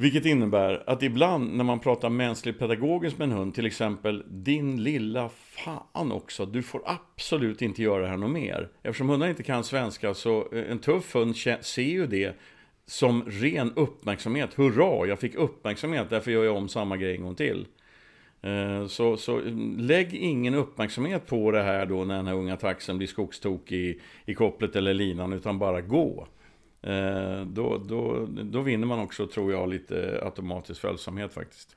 [0.00, 4.82] Vilket innebär att ibland när man pratar mänskligt pedagogiskt med en hund, till exempel din
[4.82, 8.68] lilla fan också, du får absolut inte göra det här något mer.
[8.82, 12.36] Eftersom hundar inte kan svenska så eh, en tuff hund ser ju det
[12.86, 14.54] som ren uppmärksamhet.
[14.54, 17.66] Hurra, jag fick uppmärksamhet, därför gör jag om samma grej en gång till.
[18.42, 19.40] Eh, så, så
[19.78, 24.00] lägg ingen uppmärksamhet på det här då när den här unga taxen blir skogstokig i,
[24.24, 26.26] i kopplet eller linan, utan bara gå.
[26.82, 31.76] Eh, då, då, då vinner man också, tror jag, lite automatisk följsamhet faktiskt.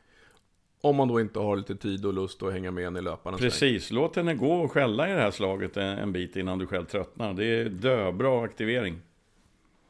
[0.82, 3.38] Om man då inte har lite tid och lust att hänga med en i löparen.
[3.38, 6.68] Precis, låt henne gå och skälla i det här slaget en, en bit innan du
[6.68, 7.34] själv tröttnar.
[7.34, 9.02] Det är döbra aktivering.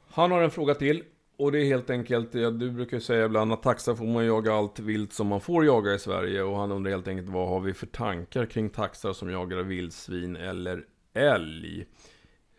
[0.08, 1.04] Han har en fråga till.
[1.42, 4.26] Och det är helt enkelt, ja, du brukar ju säga ibland att taxa får man
[4.26, 6.44] jaga allt vilt som man får jaga i Sverige.
[6.44, 10.36] Och han undrar helt enkelt vad har vi för tankar kring taxar som jagar vildsvin
[10.36, 11.86] eller älg?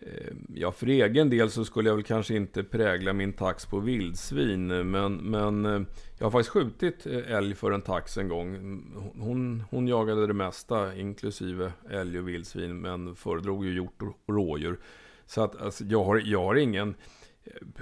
[0.00, 3.80] Eh, ja, för egen del så skulle jag väl kanske inte prägla min tax på
[3.80, 4.90] vildsvin.
[4.90, 5.82] Men, men eh,
[6.18, 8.56] jag har faktiskt skjutit eh, älg för en tax en gång.
[9.18, 12.80] Hon, hon jagade det mesta, inklusive älg och vildsvin.
[12.80, 14.78] Men föredrog ju hjort och rådjur.
[15.26, 16.94] Så att alltså, jag, har, jag har ingen...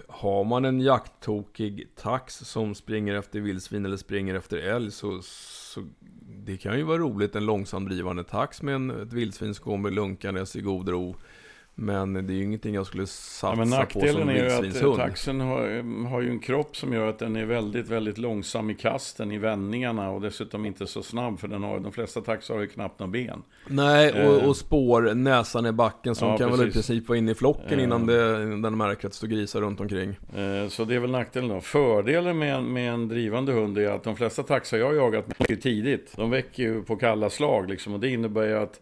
[0.08, 5.84] Har man en jakttokig tax som springer efter vildsvin eller springer efter älg så, så
[6.44, 10.56] det kan ju vara roligt en långsamdrivande tax med en, ett vildsvin som kommer lunkandes
[10.56, 11.16] i god ro.
[11.74, 14.40] Men det är ju ingenting jag skulle satsa Ja, men på som nackdelen är ju
[14.52, 14.96] att vildsvinshund.
[14.96, 18.74] taxen har, har ju en kropp som gör att den är väldigt, väldigt långsam i
[18.74, 22.61] kasten, i vändningarna och dessutom inte så snabb för den har, de flesta taxar har
[22.61, 23.42] ju knappt några ben.
[23.66, 24.48] Nej, och, Eh.
[24.48, 26.87] och spår, näsan i backen som Ja, kan väl i precis.
[26.87, 27.85] princip vara inne i flocken Eh.
[27.85, 30.11] innan det, den märker att det står grisar runt omkring.
[30.11, 31.61] Eh, Så det är väl nackdelen då.
[31.61, 35.56] Fördelen med, med en drivande hund är att de flesta taxar jag har jagat väcker
[35.56, 36.12] tidigt.
[36.16, 38.80] De väcker ju på kalla slag liksom och det innebär ju att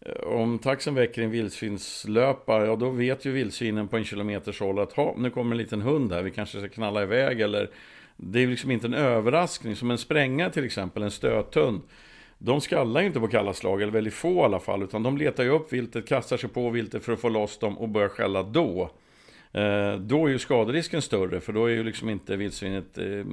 [0.00, 4.78] Eh, om taxen väcker en vildsvinslöpare, ja då vet ju vildsvinen på en kilometers håll
[4.78, 7.70] att ha, nu kommer en liten hund här, vi kanske ska knalla iväg eller
[8.22, 9.76] det är liksom inte en överraskning.
[9.76, 11.80] Som en sprängare till exempel, en stöthund.
[12.38, 15.18] De skallar ju inte på kalla slag, eller väldigt få i alla fall, utan de
[15.18, 18.08] letar ju upp viltet, kastar sig på viltet för att få loss dem och börjar
[18.08, 18.90] skälla då.
[19.52, 23.24] Eh, då är ju skaderisken större, för då är ju liksom inte vildsvinet eh,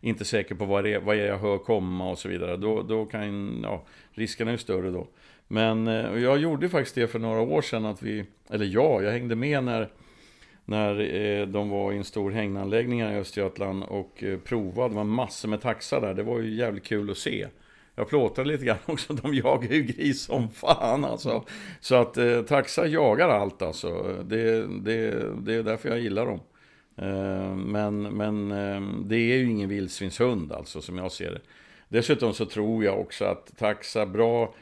[0.00, 2.56] inte säker på vad det är, vad är jag hör komma och så vidare.
[2.56, 5.06] Då, då kan, ja, risken är ju större då.
[5.48, 9.12] Men eh, jag gjorde faktiskt det för några år sedan att vi, eller ja, jag
[9.12, 9.88] hängde med när
[10.64, 14.88] när eh, de var i en stor hägnanläggning här i Östergötland och eh, provade.
[14.88, 16.14] Det var massor med taxar där.
[16.14, 17.46] Det var ju jävligt kul att se.
[17.94, 19.12] Jag plåtade lite grann också.
[19.12, 21.44] De jagar ju gris som fan alltså.
[21.80, 24.16] Så att eh, taxar jagar allt alltså.
[24.24, 26.40] Det, det, det är därför jag gillar dem.
[26.96, 31.40] Eh, men men eh, det är ju ingen vildsvinshund alltså som jag ser det.
[31.88, 34.54] Dessutom så tror jag också att taxar bra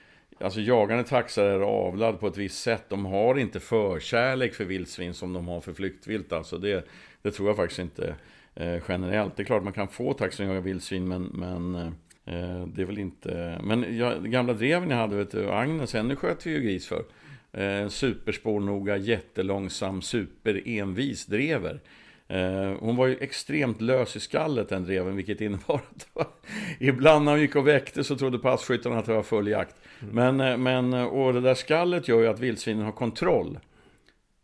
[0.42, 2.85] Alltså jagande taxar är avlad på ett visst sätt.
[2.88, 6.33] De har inte förkärlek för vildsvin som de har för flyktvilt.
[6.33, 6.87] Alltså det,
[7.22, 8.14] det tror jag faktiskt inte
[8.55, 9.37] eh, generellt.
[9.37, 11.74] Det är klart man kan få taxar som jagar vildsvin men, men
[12.24, 13.61] eh, det är väl inte...
[13.64, 17.05] Men jag, gamla dreven jag hade, vet du, Agnes, henne sköt vi ju gris för.
[17.52, 21.81] Eh, superspårnoga, jättelångsam, superenvis drever.
[22.33, 26.27] Eh, hon var ju extremt lös i skallet den dreven, vilket innebar att
[26.81, 29.75] ibland när hon gick och väckte så trodde passkyttarna att det var full jakt.
[30.12, 33.59] Men, eh, men, och det där skallet gör ju att vildsvinen har kontroll.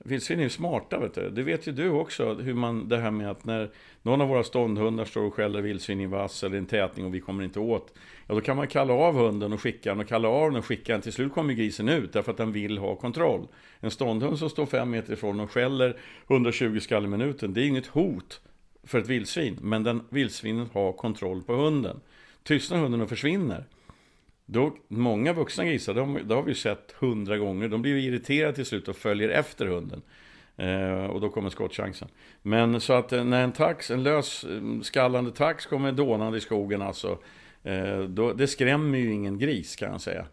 [0.05, 1.31] Vildsvin är ju smarta, vet du.
[1.31, 3.71] Det vet ju du också, hur man, det här med att när
[4.03, 7.15] någon av våra ståndhundar står och skäller vildsvin i en vass eller en tätning och
[7.15, 7.95] vi kommer inte åt.
[8.27, 10.65] Ja, då kan man kalla av hunden och skicka den och kalla av den och
[10.65, 11.03] skicka den.
[11.03, 13.49] Till slut kommer grisen ut därför att den vill ha kontroll.
[13.81, 17.67] En ståndhund som står fem meter ifrån och skäller 120 skall i minuten, det är
[17.67, 18.41] inget hot
[18.83, 19.59] för ett vildsvin.
[19.63, 22.01] Men den vildsvinet har kontroll på hunden.
[22.43, 23.65] Tystnar hunden och försvinner.
[24.51, 28.55] Då, många vuxna grisar, de, det har vi sett hundra gånger, de blir ju irriterade
[28.55, 30.03] till slut och följer efter hunden.
[30.57, 32.09] Eh, och då kommer skottchansen.
[32.43, 36.41] Men så att eh, när en tax, en lös mm, skallande tax kommer dånande i
[36.41, 37.19] skogen alltså,
[37.63, 40.27] eh, då, det skrämmer ju ingen gris kan jag säga.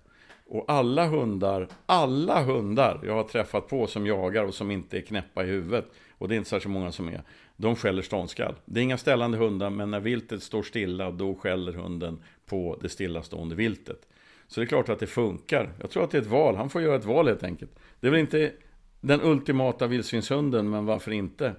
[0.47, 5.01] Och alla hundar, alla hundar jag har träffat på som jagar och som inte är
[5.01, 5.85] knäppa i huvudet,
[6.17, 7.21] och det är inte särskilt många som är,
[7.57, 8.55] de skäller ståndskall.
[8.65, 12.89] Det är inga ställande hundar, men när viltet står stilla, då skäller hunden på det
[12.89, 14.07] stillastående viltet.
[14.47, 15.73] Så det är klart att det funkar.
[15.81, 16.55] Jag tror att det är ett val.
[16.55, 17.79] Han får göra ett val helt enkelt.
[17.99, 18.51] Det är väl inte
[19.01, 21.55] den ultimata vildsvinshunden, men varför inte?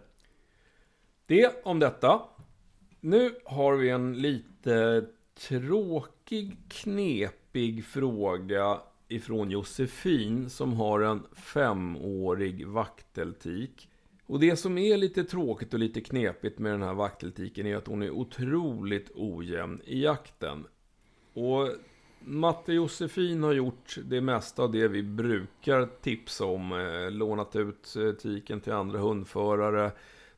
[1.27, 2.22] Det om detta.
[3.01, 5.05] Nu har vi en lite
[5.49, 13.88] tråkig, knep knepig fråga ifrån Josefin som har en femårig vakteltik.
[14.26, 17.86] Och det som är lite tråkigt och lite knepigt med den här vakteltiken är att
[17.86, 20.64] hon är otroligt ojämn i jakten.
[21.34, 21.68] Och
[22.20, 26.72] Matte Josefin har gjort det mesta av det vi brukar tipsa om.
[26.72, 29.92] Eh, lånat ut eh, tiken till andra hundförare,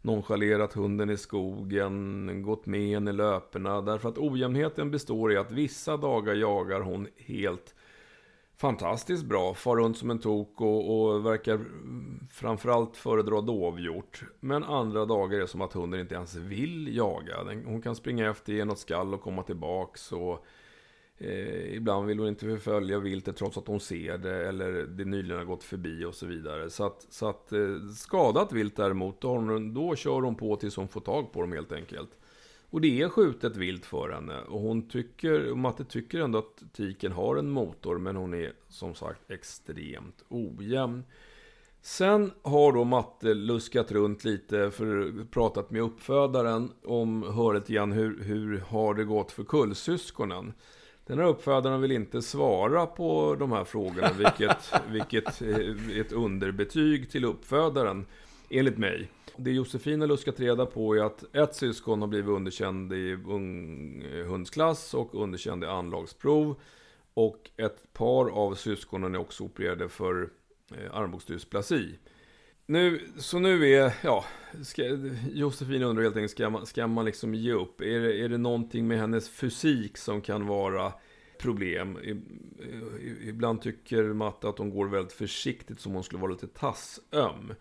[0.08, 3.80] nonchalerat hunden i skogen, gått med henne i löperna.
[3.80, 7.74] Därför att ojämnheten består i att vissa dagar jagar hon helt
[8.56, 9.54] fantastiskt bra.
[9.54, 11.60] Far runt som en tok och, och verkar
[12.30, 14.22] framförallt föredra dovhjort.
[14.40, 17.44] Men andra dagar är det som att hunden inte ens vill jaga.
[17.44, 20.12] Den, hon kan springa efter, ge något skall och komma tillbaks.
[20.12, 20.46] Och,
[21.18, 24.48] eh, ibland vill hon inte förfölja viltet trots att hon ser det.
[24.48, 26.70] Eller det nyligen har gått förbi och så vidare.
[26.70, 30.76] Så att, så att eh, skadat vilt däremot, då, hon, då kör hon på tills
[30.76, 32.10] hon får tag på dem helt enkelt.
[32.70, 34.40] Och det är skjutet vilt för henne.
[34.40, 37.98] Och hon tycker, Matte tycker ändå att tiken har en motor.
[37.98, 41.04] Men hon är som sagt extremt ojämn.
[41.82, 47.92] Sen har då Matte luskat runt lite, för pratat med uppfödaren om, hör lite grann
[47.92, 50.52] hur, hur har det gått för kullsyskonen.
[51.08, 57.10] Den här uppfödaren vill inte svara på de här frågorna, vilket, vilket är ett underbetyg
[57.10, 58.06] till uppfödaren,
[58.50, 59.10] enligt mig.
[59.36, 64.94] Det Josefin har luskat reda på är att ett syskon har blivit underkänd i unghundsklass
[64.94, 66.60] och underkänd i anlagsprov.
[67.14, 70.30] Och ett par av syskonen är också opererade för
[70.74, 71.98] eh, armbågsdysplasi.
[72.70, 74.24] Nu, så nu är, ja,
[74.62, 74.82] ska,
[75.32, 77.80] Josefin undrar helt enkelt, ska man, ska man liksom ge upp?
[77.80, 80.92] Är det, är det någonting med hennes fysik som kan vara
[81.38, 81.98] problem?
[83.22, 87.54] Ibland tycker Matte att hon går väldigt försiktigt som hon skulle vara lite tassöm.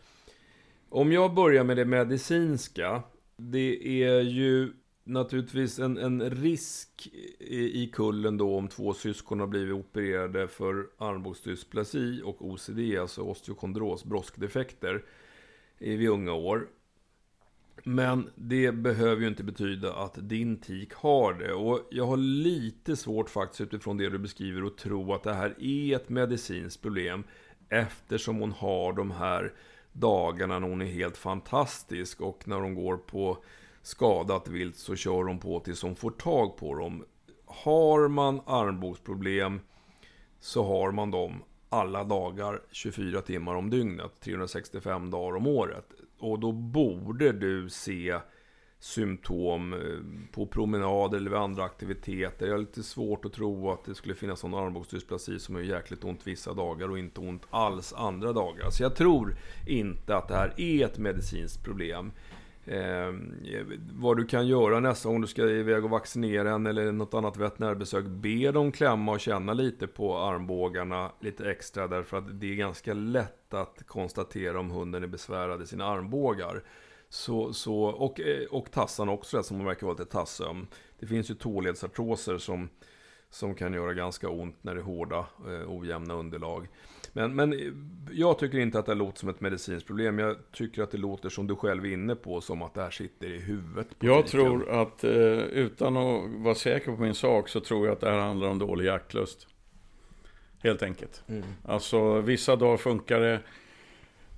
[0.89, 3.03] Om jag börjar med det medicinska.
[3.37, 4.73] Det är ju
[5.07, 10.87] naturligtvis en, en risk i, i kullen då om två syskon har blivit opererade för
[10.97, 15.03] armbågsdysplasi och OCD, alltså osteokondros, broskdefekter,
[15.77, 16.67] vid unga år.
[17.83, 21.53] Men det behöver ju inte betyda att din tik har det.
[21.53, 25.55] Och jag har lite svårt faktiskt utifrån det du beskriver att tro att det här
[25.63, 27.23] är ett medicinskt problem.
[27.69, 29.53] Eftersom hon har de här
[29.91, 33.43] dagarna när hon är helt fantastisk och när hon går på
[33.88, 37.06] skadat vilt så kör de på tills de får tag på dem.
[37.45, 39.60] Har man armbågsproblem
[40.39, 45.86] så har man dem alla dagar 24 timmar om dygnet, 365 dagar om året.
[46.19, 48.19] Och då borde du se
[48.80, 49.80] symptom eh,
[50.32, 52.45] på promenader eller vid andra aktiviteter.
[52.45, 56.04] Jag har lite svårt att tro att det skulle finnas någon armbågsdysplasi som är jäkligt
[56.04, 58.69] ont vissa dagar och inte ont alls andra dagar.
[58.69, 62.12] Så jag tror inte att det här är ett medicinskt problem.
[62.67, 63.13] Eh,
[63.93, 67.38] vad du kan göra nästa gång du ska iväg och vaccinera en eller något annat
[67.38, 68.06] veterinärbesök.
[68.06, 71.88] Be dem klämma och känna lite på armbågarna lite extra.
[71.88, 76.63] Därför att det är ganska lätt att konstatera om hunden är besvärad i sina armbågar.
[77.10, 80.67] Så, så, och, eh, och tassan också, som verkar vara lite tassöm.
[80.99, 82.69] Det finns ju tåledsartroser som,
[83.30, 86.67] som kan göra ganska ont när det är hårda, eh, ojämna underlag.
[87.17, 87.60] Men, men eh,
[88.12, 90.19] jag tycker inte att det låter som ett medicinskt problem.
[90.19, 92.91] Jag tycker att det låter som du själv är inne på, som att det här
[92.91, 93.88] sitter i huvudet.
[93.99, 94.41] jag tiken.
[94.41, 98.19] tror att, utan att vara säker på min sak, så tror jag att det här
[98.19, 99.47] handlar om dålig jaktlust.
[100.63, 101.23] Helt enkelt.
[101.27, 101.43] Mm.
[101.65, 103.39] Alltså, vissa dagar funkar det.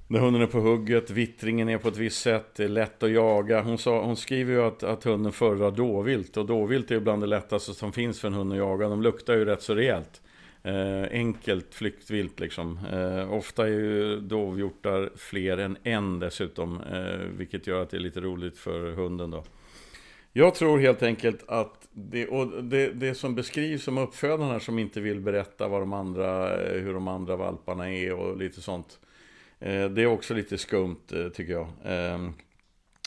[0.07, 3.11] När hunden är på hugget, vittringen är på ett visst sätt, det är lätt att
[3.11, 3.61] jaga.
[3.61, 6.37] Hon, sa, hon skriver ju att, att hunden föredrar dåvilt.
[6.37, 8.89] Och dåvilt är ju bland det lättaste som finns för en hund att jaga.
[8.89, 10.21] De luktar ju rätt så rejält.
[10.63, 12.79] Eh, enkelt flyktvilt liksom.
[12.91, 16.81] Eh, ofta är ju dovhjortar fler än en dessutom.
[16.81, 19.43] Eh, vilket gör att det är lite roligt för hunden då.
[20.33, 25.01] Jag tror helt enkelt att det, och det, det som beskrivs som uppfödarna som inte
[25.01, 28.99] vill berätta vad de andra, eh, hur de andra valparna är och lite sånt.
[29.59, 31.67] Eh, det är också lite skumt eh, tycker jag.
[31.83, 32.29] Eh,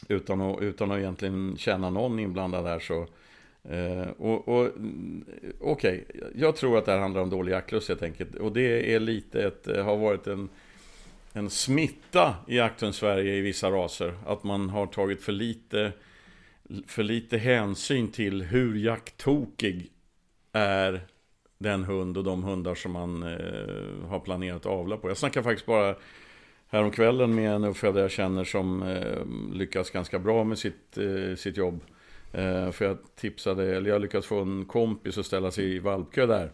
[0.08, 3.06] utan att, utan att egentligen känna någon inblandad här så...
[3.68, 5.24] Eh, och, och mm,
[5.60, 6.30] Okej, okay.
[6.34, 8.34] jag tror att det här handlar om dålig jaktlust helt enkelt.
[8.34, 10.48] Och det är lite ett, eh, har varit en,
[11.32, 14.14] en smitta i jakten Sverige i vissa raser.
[14.26, 15.92] Att man har tagit för lite,
[16.86, 19.90] för lite hänsyn till hur jakttokig
[20.52, 21.00] är
[21.58, 25.08] den hund och de hundar som man eh, har planerat att avla på.
[25.08, 25.94] Jag snackar faktiskt bara
[26.68, 31.56] häromkvällen med en uppfödare jag känner som eh, lyckas ganska bra med sitt, eh, sitt
[31.56, 31.80] jobb.
[32.32, 36.26] Eh, för jag tipsade, eller jag lyckades få en kompis att ställa sig i valpkö
[36.26, 36.50] där.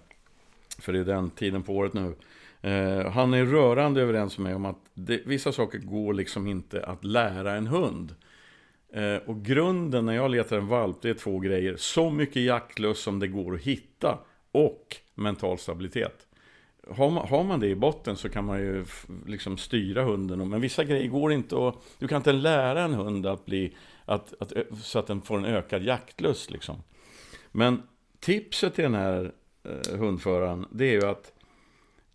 [0.78, 2.14] För det är den tiden på året nu.
[2.60, 6.84] Eh, han är rörande överens med mig om att det, vissa saker går liksom inte
[6.84, 8.14] att lära en hund.
[8.92, 11.76] Eh, och grunden när jag letar en valp, det är två grejer.
[11.76, 14.18] Så mycket jaktlust som det går att hitta
[14.52, 16.26] och mental stabilitet.
[16.90, 18.84] Har man, har man det i botten så kan man ju
[19.26, 20.48] liksom styra hunden.
[20.48, 21.74] Men vissa grejer går inte att...
[21.98, 23.76] Du kan inte lära en hund att bli...
[24.08, 24.52] Att, att,
[24.82, 26.82] så att den får en ökad jaktlust liksom.
[27.52, 27.82] Men
[28.20, 29.32] tipset till den här
[29.64, 31.32] eh, hundföraren, det är ju att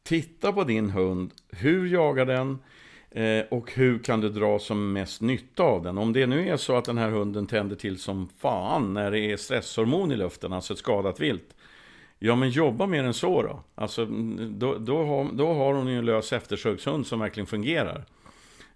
[0.04, 1.32] titta på din hund.
[1.50, 2.60] Hur jagar den?
[3.12, 5.98] Eh, och hur kan du dra som mest nytta av den?
[5.98, 9.20] Om det nu är så att den här hunden tänder till som fan när det
[9.20, 11.56] är stresshormon i luften, alltså ett skadat vilt.
[12.20, 13.64] Ja, men jobba mer än så då.
[13.76, 18.06] Alltså, mm, då, då, har, då har hon ju en lös eftersökshund som verkligen fungerar.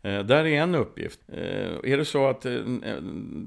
[0.07, 1.19] Eh, där är en uppgift.
[1.27, 2.53] Eh, är det så att eh,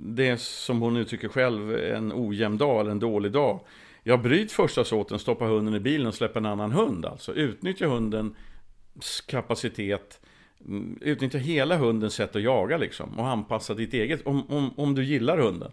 [0.05, 3.61] det som hon uttrycker själv, en ojämn dag eller en dålig dag.
[4.03, 7.07] Ja, bryt första såten, stoppa hunden i bilen och släpp en annan hund.
[7.07, 8.35] Alltså utnyttja hundens
[9.27, 10.21] kapacitet.
[10.67, 13.19] Mm, utnyttja hela hundens sätt att jaga liksom.
[13.19, 15.73] Och anpassa ditt eget, om, om, om du gillar hunden.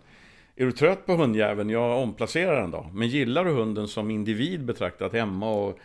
[0.55, 2.89] Är du trött på hundjäveln, jag omplacerar den då.
[2.93, 5.79] Men gillar du hunden som individ betraktat hemma och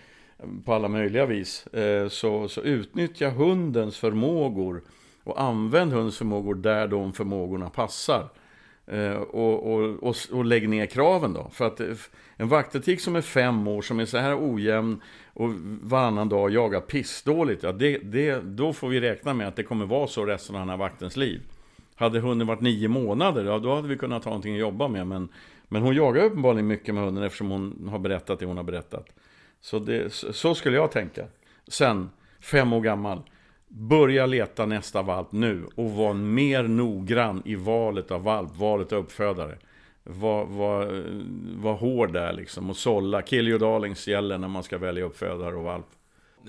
[0.65, 1.67] på alla möjliga vis.
[1.67, 4.83] Eh, så, så utnyttja hundens förmågor
[5.25, 8.29] och använd hundens förmågor där de förmågorna passar.
[8.87, 11.51] Eh, och, och, och, och lägg ner kraven då.
[11.53, 11.87] För att eh,
[12.37, 15.01] en vaktetik som är fem år, som är så här ojämn
[15.33, 15.51] och
[15.83, 19.87] varannan dag jagar pissdåligt, ja, det, det, då får vi räkna med att det kommer
[19.87, 21.41] vara så resten av den här vaktens liv.
[21.95, 25.07] Hade hunden varit nio månader, ja, då hade vi kunnat ha någonting att jobba med.
[25.07, 25.29] Men,
[25.69, 29.07] men hon jagar uppenbarligen mycket med hunden eftersom hon har berättat det hon har berättat.
[29.63, 31.27] Så, det, så skulle jag tänka.
[31.69, 32.11] Sen,
[32.41, 33.23] fem år gammal.
[33.69, 38.99] Börja leta nästa valp nu och var mer noggrann i valet av valp, valet av
[38.99, 39.59] uppfödare.
[40.05, 41.05] Var, var,
[41.63, 43.23] var hård där liksom och sålla.
[43.23, 45.87] Kill your darlings gäller när man ska välja uppfödare och valp.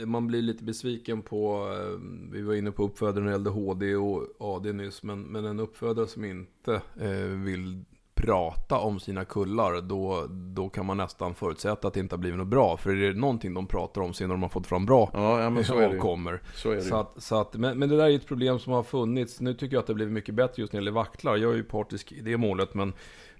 [0.05, 1.99] Man blir lite besviken på, eh,
[2.31, 5.59] vi var inne på uppfödare när det gällde HD och AD nyss, men, men en
[5.59, 7.83] uppfödare som inte eh, vill
[8.25, 12.37] prata om sina kullar, då, då kan man nästan förutsätta att det inte har blivit
[12.37, 12.77] något bra.
[12.77, 15.41] För är det någonting de pratar om sen när de har fått fram bra ja,
[15.41, 15.97] ja, men så det.
[15.97, 16.41] kommer.
[16.55, 16.81] Så är det.
[16.81, 19.41] Så att, så att, men, men det där är ett problem som har funnits.
[19.41, 21.37] Nu tycker jag att det blivit mycket bättre just när det gäller vaktlar.
[21.37, 22.93] Jag är ju partisk i det målet, men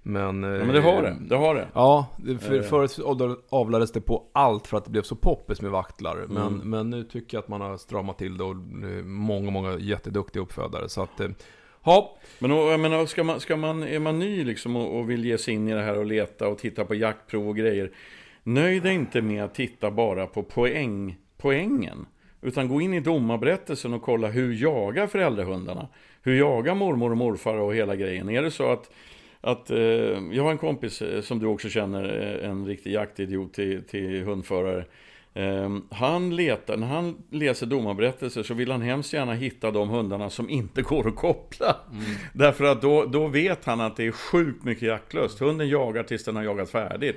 [0.06, 1.68] men, ja, men det har det, det har det.
[1.74, 2.06] Ja,
[2.40, 2.62] för, eh.
[2.62, 2.98] förut
[3.48, 6.26] avlades det på allt för att det blev så poppis med vaktlar.
[6.28, 6.70] Men, mm.
[6.70, 8.56] men nu tycker jag att man har stramat till det och
[9.04, 10.88] många, många jätteduktiga uppfödare.
[10.88, 11.28] Så att, eh,
[11.84, 12.16] Ja.
[12.38, 15.38] Men jag menar, ska man, ska man, är man ny liksom och, och, vill ge
[15.38, 17.90] sig in i det här och leta och titta på jaktprov och grejer.
[18.42, 22.06] Nöj dig inte med att titta bara på poäng, poängen.
[22.42, 25.88] Utan gå in i domarberättelsen och kolla hur jagar föräldrahundarna?
[26.22, 28.28] Hur jagar mormor och morfar och hela grejen?
[28.28, 28.90] Är det så att,
[29.40, 29.78] att eh,
[30.32, 34.22] jag har en kompis eh, som du också känner, eh, en riktig jaktidiot till, till
[34.22, 34.84] hundförare.
[35.34, 40.30] Ehm, han letar, när han läser domarberättelser så vill han hemskt gärna hitta de hundarna
[40.30, 41.76] som inte går att koppla.
[41.90, 42.04] Mm.
[42.32, 45.38] Därför att då, då vet han att det är sjukt mycket jaktlust.
[45.38, 47.16] Hunden jagar tills den har jagat färdigt.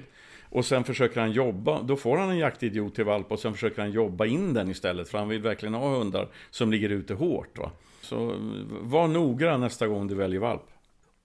[0.50, 3.82] Och sen försöker han jobba, då får han en jaktidiot till valp och sen försöker
[3.82, 5.10] han jobba in den istället.
[5.10, 7.58] För han vill verkligen ha hundar som ligger ute hårt.
[7.58, 7.72] Va?
[8.02, 8.36] Så
[8.82, 10.64] var noggrann nästa gång du väljer valp.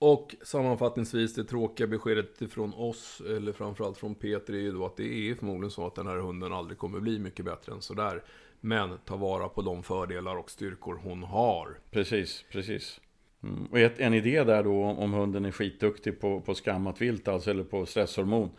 [0.05, 4.97] Och sammanfattningsvis det tråkiga beskedet från oss, eller framförallt från Peter, är ju då att
[4.97, 8.23] det är förmodligen så att den här hunden aldrig kommer bli mycket bättre än sådär.
[8.61, 11.77] Men ta vara på de fördelar och styrkor hon har.
[11.91, 13.01] Precis, precis.
[13.43, 13.65] Mm.
[13.65, 17.51] Och ett, en idé där då om hunden är skitduktig på, på skammat vilt, alltså,
[17.51, 18.49] eller på stresshormon.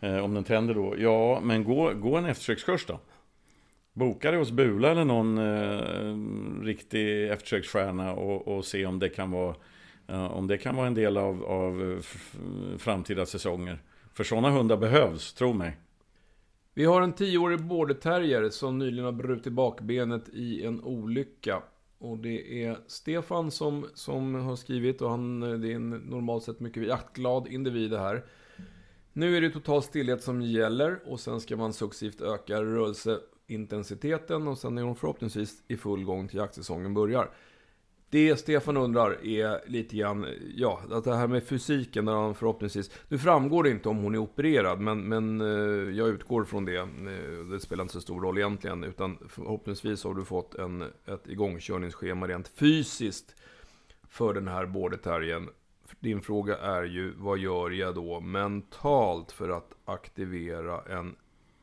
[0.00, 3.00] Eh, om den tänder då, ja men gå, gå en eftersökskurs då.
[3.92, 9.30] Boka det hos Bula eller någon eh, riktig eftersöksstjärna och, och se om det kan
[9.30, 9.54] vara
[10.20, 11.98] om det kan vara en del av, av eh,
[12.78, 13.82] framtida säsonger.
[14.14, 15.76] För sådana hundar behövs, tro mig.
[16.74, 21.62] Vi har en tioårig borderterrier som nyligen har brutit bakbenet i en olycka.
[21.98, 26.44] Och det är Stefan som, som har skrivit och han, eh, det är en normalt
[26.44, 28.24] sett mycket jaktglad individ det här.
[29.12, 34.58] Nu är det total stillhet som gäller och sen ska man successivt öka rörelseintensiteten och
[34.58, 37.30] sen är hon förhoppningsvis i full gång till jaktsäsongen börjar.
[38.12, 42.90] Det Stefan undrar är lite grann, ja, att det här med fysiken där han förhoppningsvis...
[43.08, 46.76] Nu framgår det inte om hon är opererad, men, men eh, jag utgår från det.
[46.76, 46.86] Eh,
[47.50, 52.28] det spelar inte så stor roll egentligen, utan förhoppningsvis har du fått en, ett igångkörningsschema
[52.28, 53.34] rent fysiskt
[54.08, 55.48] för den här borderterriern.
[56.00, 61.14] Din fråga är ju, vad gör jag då mentalt för att aktivera en,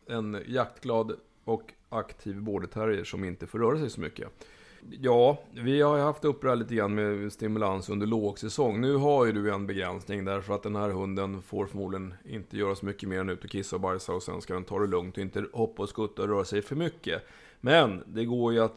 [0.07, 4.27] en jaktglad och aktiv borderterrier som inte får röra sig så mycket?
[5.01, 8.81] Ja, vi har ju haft upp det här lite grann med stimulans under lågsäsong.
[8.81, 12.75] Nu har ju du en begränsning därför att den här hunden får förmodligen inte göra
[12.75, 14.87] så mycket mer än ut och kissa och bajsa och sen ska den ta det
[14.87, 17.23] lugnt och inte hoppa och skutta och röra sig för mycket.
[17.61, 18.75] Men det går ju att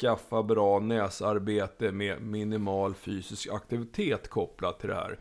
[0.00, 5.18] skaffa bra näsarbete med minimal fysisk aktivitet kopplat till det här.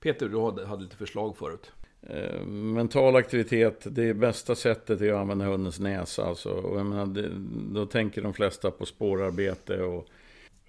[0.00, 1.72] Peter, du hade lite förslag förut.
[2.02, 6.24] Eh, mental aktivitet, det bästa sättet är att använda hundens näsa.
[6.24, 6.50] Alltså.
[6.50, 7.30] Och jag menar, det,
[7.74, 10.08] då tänker de flesta på spårarbete och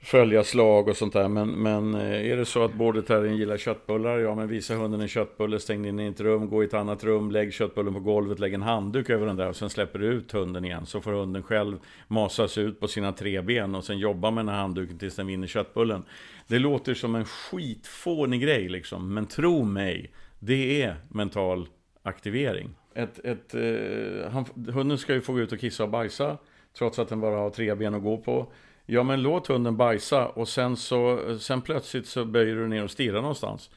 [0.02, 1.28] följa slag och sånt där.
[1.28, 5.08] Men, men eh, är det så att borderterriern gillar köttbullar, ja men visa hunden en
[5.08, 8.40] köttbulle, stäng in i ett rum, gå i ett annat rum, lägg köttbullen på golvet,
[8.40, 10.86] lägg en handduk över den där och sen släpper du ut hunden igen.
[10.86, 11.78] Så får hunden själv
[12.08, 15.28] masas ut på sina tre ben och sen jobba med den här handduken tills den
[15.28, 16.04] vinner köttbullen.
[16.48, 20.12] Det låter som en skitfånig grej liksom, men tro mig,
[20.44, 21.68] det är mental
[22.04, 22.70] aktivering.
[22.94, 26.38] Ett, ett, eh, han, hunden ska ju få gå ut och kissa och bajsa,
[26.78, 28.52] trots att den bara har tre ben att gå på.
[28.86, 32.92] Ja, men låt hunden bajsa och sen, så, sen plötsligt så böjer du ner och
[32.92, 33.70] stirrar någonstans.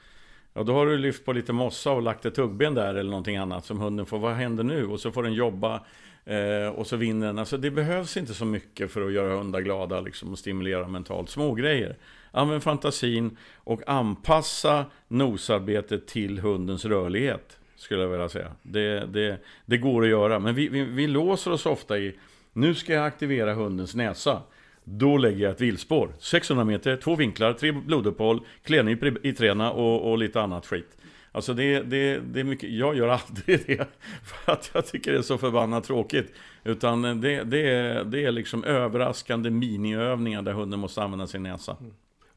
[0.55, 3.37] Ja, då har du lyft på lite mossa och lagt ett tuggben där eller någonting
[3.37, 4.19] annat som hunden får.
[4.19, 4.87] Vad händer nu?
[4.87, 5.85] Och så får den jobba
[6.25, 7.39] eh, och så vinner den.
[7.39, 11.31] Alltså det behövs inte så mycket för att göra hundar glada liksom, och stimulera mentalt.
[11.31, 11.97] Små grejer.
[12.37, 17.59] Använd fantasin och anpassa nosarbetet till hundens rörlighet.
[17.77, 18.53] Skulle jag vilja säga.
[18.63, 20.39] Det, det, det går att göra.
[20.39, 22.15] Men vi, vi, vi låser oss ofta i
[22.53, 24.43] nu ska jag aktivera hundens näsa.
[24.85, 26.13] Då lägger jag ett vilspår.
[26.19, 30.97] 600 meter, två vinklar, tre bloduppehåll, klädnyp i träna och, och lite annat skit.
[31.33, 33.89] Alltså det, det, det är mycket, jag gör aldrig det
[34.25, 36.35] för att jag tycker det är så förbannat tråkigt.
[36.65, 41.77] Utan det, det, är, det är liksom överraskande miniövningar där hunden måste använda sin näsa.
[41.81, 41.93] Mm.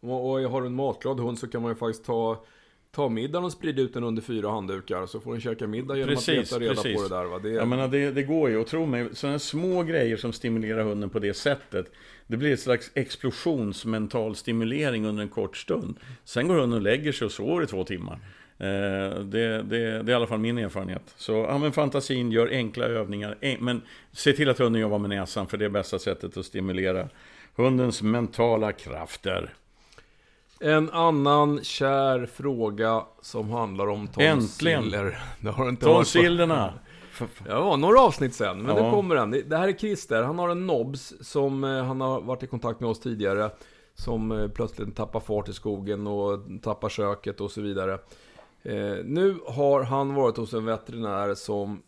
[0.10, 2.44] Och, och har du en matglad hund så kan man ju faktiskt ta
[2.92, 6.16] ta middagen och sprida ut den under fyra handdukar så får den käka middag genom
[6.16, 6.98] precis, att leta reda precis.
[6.98, 7.40] på det där va?
[7.40, 7.54] Det, är...
[7.54, 11.10] Jag menar, det, det går ju, och tro mig, sådana små grejer som stimulerar hunden
[11.10, 11.92] på det sättet
[12.28, 17.12] Det blir ett slags explosionsmental stimulering under en kort stund Sen går hunden och lägger
[17.12, 18.20] sig och sover i två timmar
[18.58, 21.14] eh, det, det, det, är i alla fall min erfarenhet.
[21.18, 23.58] Så använd fantasin, gör enkla övningar.
[23.60, 23.82] Men
[24.12, 27.10] se till att hunden jobbar med näsan, för det är bästa sättet att stimulera
[27.56, 29.54] hundens mentala krafter.
[30.60, 35.06] En annan kär fråga som handlar om tonsiller.
[35.06, 35.72] Äntligen!
[35.80, 36.74] Det Tonsillerna!
[37.48, 38.84] Ja, några avsnitt sen, men ja.
[38.84, 39.32] det kommer en.
[39.32, 42.80] Det här är Christer, han har en nobs som eh, han har varit i kontakt
[42.80, 43.52] med oss tidigare.
[43.94, 47.94] Som eh, plötsligt tappar fart i skogen och tappar köket och så vidare.
[48.64, 51.82] Eh, nu har han varit hos en veterinär som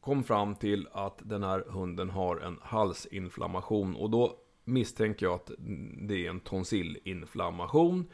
[0.00, 3.96] kom fram till att den här hunden har en halsinflammation.
[3.96, 5.50] Och då misstänker jag att
[6.08, 8.06] det är en tonsillinflammation.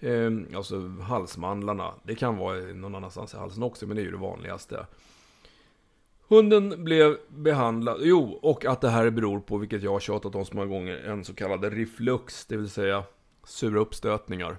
[0.00, 1.94] Eh, alltså halsmandlarna.
[2.02, 4.86] Det kan vara någon annanstans i halsen också, men det är ju det vanligaste.
[6.28, 10.44] Hunden blev behandlad, jo, och att det här beror på, vilket jag har tjatat om
[10.44, 13.04] så många gånger, en så kallad reflux, det vill säga
[13.44, 14.58] sura uppstötningar.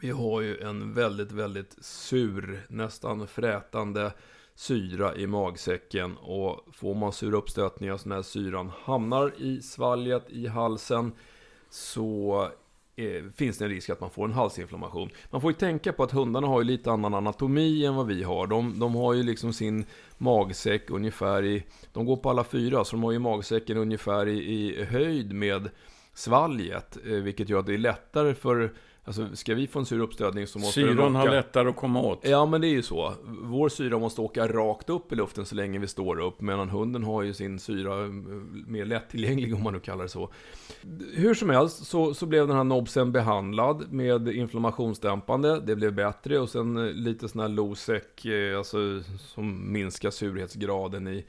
[0.00, 4.12] Vi har ju en väldigt, väldigt sur, nästan frätande
[4.60, 10.46] syra i magsäcken och får man sura uppstötningar så när syran hamnar i svalget, i
[10.46, 11.12] halsen
[11.70, 12.48] så
[12.96, 15.10] eh, finns det en risk att man får en halsinflammation.
[15.30, 18.22] Man får ju tänka på att hundarna har ju lite annan anatomi än vad vi
[18.22, 18.46] har.
[18.46, 19.84] De, de har ju liksom sin
[20.18, 21.64] magsäck ungefär i...
[21.92, 25.70] De går på alla fyra, så de har ju magsäcken ungefär i, i höjd med
[26.14, 26.98] svalget.
[27.06, 28.72] Eh, vilket gör att det är lättare för
[29.04, 31.18] Alltså, ska vi få en sur uppstötning så måste Syran den åka...
[31.18, 32.20] har lättare att komma åt.
[32.22, 33.14] Ja, men det är ju så.
[33.42, 37.04] Vår syra måste åka rakt upp i luften så länge vi står upp, medan hunden
[37.04, 38.10] har ju sin syra eh,
[38.66, 40.30] mer lättillgänglig, om man nu kallar det så.
[41.14, 45.60] Hur som helst så, så blev den här nobsen behandlad med inflammationsdämpande.
[45.60, 48.78] Det blev bättre och sen eh, lite sån här Losec, eh, alltså
[49.18, 51.24] som minskar surhetsgraden i,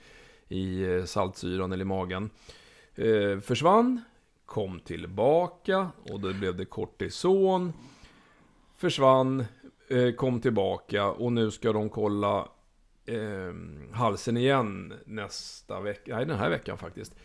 [0.48, 2.30] i saltsyran eller i magen.
[2.96, 4.02] Eh, försvann
[4.52, 7.74] kom tillbaka och då blev det kortison.
[8.78, 9.46] Försvann,
[9.90, 12.48] eh, kom tillbaka och nu ska de kolla
[13.06, 13.54] eh,
[13.92, 16.16] halsen igen nästa vecka.
[16.16, 17.16] Nej, den här veckan faktiskt.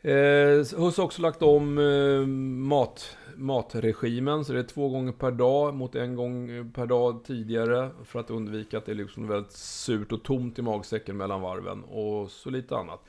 [0.00, 2.26] Eh, Hus har också lagt om eh,
[2.66, 7.90] mat, matregimen, så det är två gånger per dag mot en gång per dag tidigare.
[8.04, 11.84] För att undvika att det är liksom väldigt surt och tomt i magsäcken mellan varven
[11.84, 13.00] och så lite annat.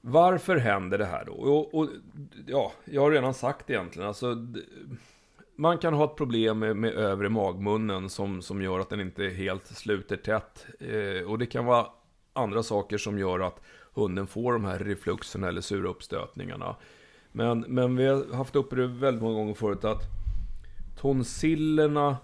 [0.00, 1.32] Varför händer det här då?
[1.32, 1.88] Och, och,
[2.46, 4.46] ja, jag har redan sagt egentligen, alltså,
[5.56, 9.24] man kan ha ett problem med, med övre magmunnen som, som gör att den inte
[9.24, 10.66] helt sluter tätt.
[10.80, 11.86] Eh, och det kan vara
[12.32, 13.60] andra saker som gör att
[13.94, 16.76] hunden får de här refluxerna eller sura uppstötningarna.
[17.32, 20.02] Men, men vi har haft uppe det väldigt många gånger förut att
[21.00, 22.16] tonsillerna,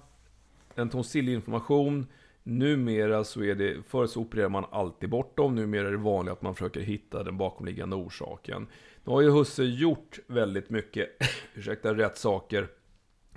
[0.74, 2.06] en tonsillinflammation
[2.46, 6.32] Numera så är det, förr så opererar man alltid bort dem, numera är det vanligt
[6.32, 8.66] att man försöker hitta den bakomliggande orsaken.
[9.04, 11.08] Nu har ju husse gjort väldigt mycket,
[11.54, 12.68] ursäkta, rätt saker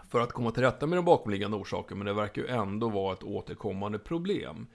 [0.09, 3.13] för att komma till rätta med den bakomliggande orsaken, men det verkar ju ändå vara
[3.13, 4.67] ett återkommande problem.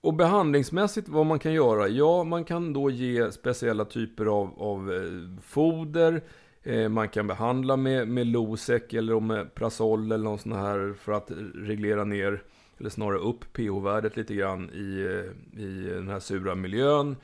[0.00, 1.88] Och behandlingsmässigt vad man kan göra?
[1.88, 6.22] Ja, man kan då ge speciella typer av, av eh, foder.
[6.62, 11.12] Eh, man kan behandla med, med Losec eller med Prasol eller något sånt här för
[11.12, 12.42] att reglera ner,
[12.78, 17.16] eller snarare upp pH-värdet lite grann i, eh, i den här sura miljön.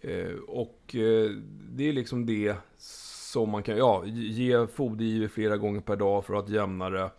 [0.00, 1.30] Eh, och eh,
[1.70, 6.34] det är liksom det som man kan, ja, ge fodergivor flera gånger per dag för
[6.34, 7.10] att jämnare,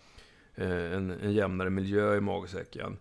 [0.56, 2.98] en, en jämnare miljö i magsäcken.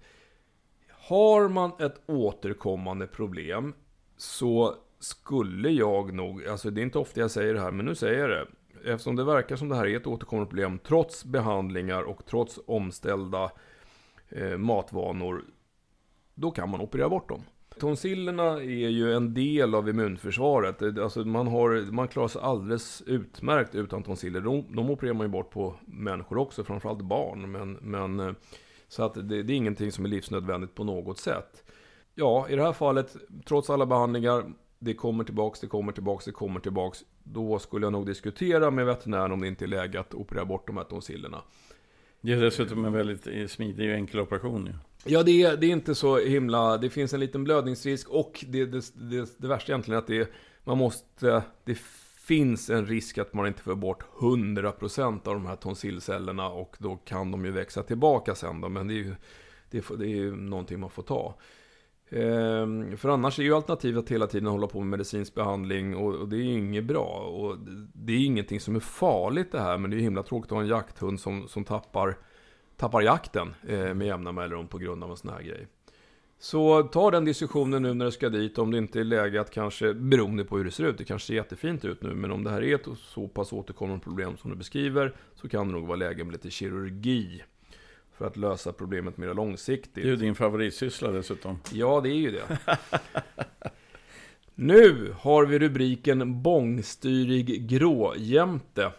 [0.88, 3.74] Har man ett återkommande problem
[4.16, 7.94] så skulle jag nog, alltså det är inte ofta jag säger det här, men nu
[7.94, 8.46] säger jag det.
[8.92, 13.50] Eftersom det verkar som det här är ett återkommande problem, trots behandlingar och trots omställda
[14.36, 15.44] eh, matvanor,
[16.34, 17.42] då kan man operera bort dem.
[17.80, 20.98] Tonsillerna är ju en del av immunförsvaret.
[20.98, 24.40] Alltså man, har, man klarar sig alldeles utmärkt utan tonsiller.
[24.40, 27.52] De, de opererar man ju bort på människor också, framförallt barn.
[27.52, 28.32] Men, men eh,
[28.88, 31.64] så att det, det är ingenting som är livsnödvändigt på något sätt.
[32.14, 34.44] Ja, i det här fallet, trots alla behandlingar,
[34.78, 37.04] det kommer tillbaks, det kommer tillbaks, det kommer tillbaks.
[37.22, 40.66] Då skulle jag nog diskutera med veterinären om det inte är läge att operera bort
[40.66, 41.42] de här tonsillerna.
[42.24, 44.68] Det är dessutom en väldigt eh, smidig och enkel operation.
[44.72, 46.78] Ja, ja det, är, det är inte så himla...
[46.78, 50.30] Det finns en liten blödningsrisk och det, det, det, det värsta egentligen är att det,
[50.64, 51.42] man måste...
[51.64, 51.78] Det
[52.22, 56.96] finns en risk att man inte får bort 100% av de här tonsillcellerna och då
[56.96, 59.14] kan de ju växa tillbaka sen då, men det är ju,
[59.70, 61.34] det är, det är ju någonting man får ta.
[62.12, 66.28] Ehm, för annars är ju alternativet att hela tiden hålla på med medicinsk behandling och,
[66.28, 67.06] det är ju inget bra.
[67.06, 67.58] Och
[67.94, 70.56] det är ingenting som är farligt det här, men det är ju himla tråkigt att
[70.56, 72.16] ha en jakthund som, som tappar,
[72.76, 75.66] tappar jakten eh, med jämna mellanrum på grund av en sån här grej.
[76.38, 79.50] Så ta den diskussionen nu när du ska dit, om det inte är läge att
[79.50, 82.44] kanske, beroende på hur det ser ut, det kanske ser jättefint ut nu, men om
[82.44, 85.86] det här är ett så pass återkommande problem som du beskriver, så kan det nog
[85.86, 87.42] vara läge med lite kirurgi.
[88.18, 89.94] För att lösa problemet mer långsiktigt.
[89.94, 91.58] Det är ju din favoritsyssla dessutom.
[91.72, 92.58] Ja, det är ju det.
[94.54, 98.92] nu har vi rubriken Bångstyrig gråjämte.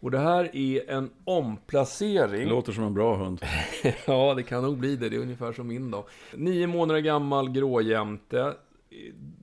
[0.00, 2.44] Och det här är en omplacering.
[2.44, 3.44] Det låter som en bra hund.
[4.06, 5.08] ja, det kan nog bli det.
[5.08, 6.06] Det är ungefär som min då.
[6.34, 8.54] Nio månader gammal gråjämte.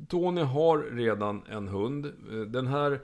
[0.07, 2.13] Tony har redan en hund.
[2.47, 2.99] Den här,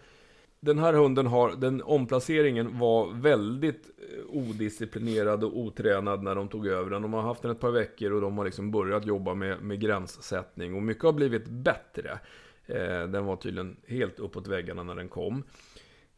[0.62, 6.68] den här hunden har, den omplaceringen var väldigt eh, odisciplinerad och otränad när de tog
[6.68, 7.02] över den.
[7.02, 9.80] De har haft den ett par veckor och de har liksom börjat jobba med, med
[9.80, 10.76] gränssättning.
[10.76, 12.20] Och mycket har blivit bättre.
[12.66, 15.44] Eh, den var tydligen helt uppåt väggarna när den kom.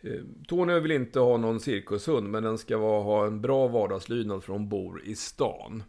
[0.02, 4.44] Eh, Tony vill inte ha någon cirkushund, men den ska vara, ha en bra vardagslydnad
[4.44, 5.84] för hon bor i stan.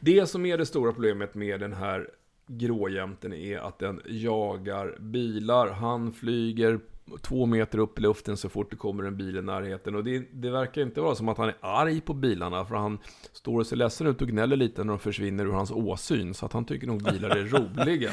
[0.00, 2.10] Det som är det stora problemet med den här
[2.46, 5.68] gråjämten är att den jagar bilar.
[5.68, 6.80] Han flyger
[7.22, 9.94] två meter upp i luften så fort det kommer en bil i närheten.
[9.94, 12.98] Och det, det, verkar inte vara som att han är arg på bilarna, för han
[13.32, 16.34] står och ser ledsen ut och gnäller lite när de försvinner ur hans åsyn.
[16.34, 18.10] Så att han tycker nog bilar är roliga.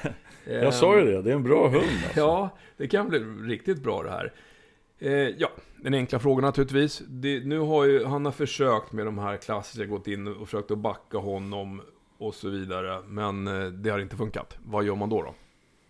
[0.44, 1.84] Jag sa ju det, det är en bra hund.
[2.04, 2.20] Alltså.
[2.20, 4.32] Ja, det kan bli riktigt bra det här.
[4.98, 7.02] Eh, ja, den enkla frågan naturligtvis.
[7.08, 10.70] Det, nu har ju, han har försökt med de här klassiska, gått in och försökt
[10.70, 11.82] att backa honom
[12.18, 13.02] och så vidare.
[13.06, 14.58] Men eh, det har inte funkat.
[14.64, 15.34] Vad gör man då då?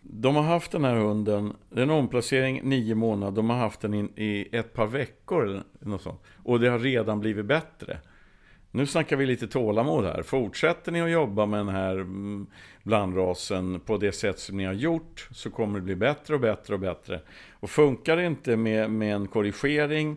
[0.03, 3.81] De har haft den här hunden, det är en omplacering nio månader, de har haft
[3.81, 6.21] den in, i ett par veckor eller något sånt.
[6.43, 7.99] Och det har redan blivit bättre.
[8.75, 10.23] Nu snackar vi lite tålamod här.
[10.23, 12.47] Fortsätter ni att jobba med den här mm,
[12.83, 16.75] blandrasen på det sätt som ni har gjort så kommer det bli bättre och bättre
[16.75, 17.21] och bättre.
[17.53, 20.17] Och funkar det inte med, med en korrigering,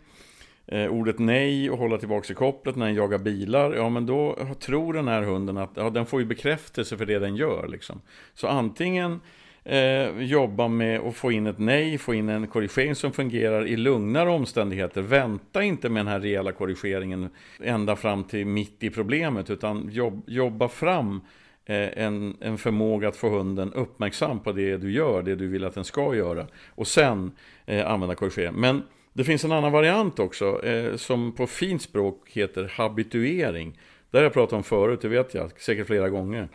[0.66, 4.38] eh, ordet nej och hålla tillbaka i kopplet när den jagar bilar, ja men då
[4.60, 7.68] tror den här hunden att ja, den får ju bekräftelse för det den gör.
[7.68, 8.02] Liksom.
[8.34, 9.20] Så antingen
[9.66, 13.78] eh, jobba med att få in ett nej, få in en korrigering som fungerar i
[13.78, 15.02] lugnare omständigheter.
[15.02, 17.30] Vänta inte med den här rejäla korrigeringen
[17.64, 21.22] ända fram till mitt i problemet, utan jobb, jobba fram
[21.66, 25.66] eh, en, en förmåga att få hunden uppmärksam på det du gör, det du vill
[25.66, 26.48] att den ska göra.
[26.70, 27.32] Och sen
[27.66, 28.56] eh, använda korrigering.
[28.56, 33.80] Men det finns en annan variant också, eh, som på fint språk heter habituering.
[34.12, 36.50] Det har jag pratat om förut, det vet jag, säkert flera gånger.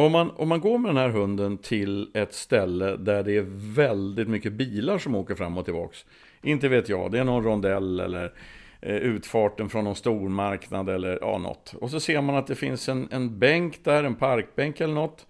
[0.00, 3.46] Om man, om man går med den här hunden till ett ställe där det är
[3.74, 6.06] väldigt mycket bilar som åker fram och tillbaks.
[6.42, 8.32] Inte vet jag, det är någon rondell eller
[8.80, 11.74] eh, utfarten från någon stormarknad eller ja, något.
[11.80, 15.26] Och så ser man att det finns en, en bänk där, en parkbänk eller något.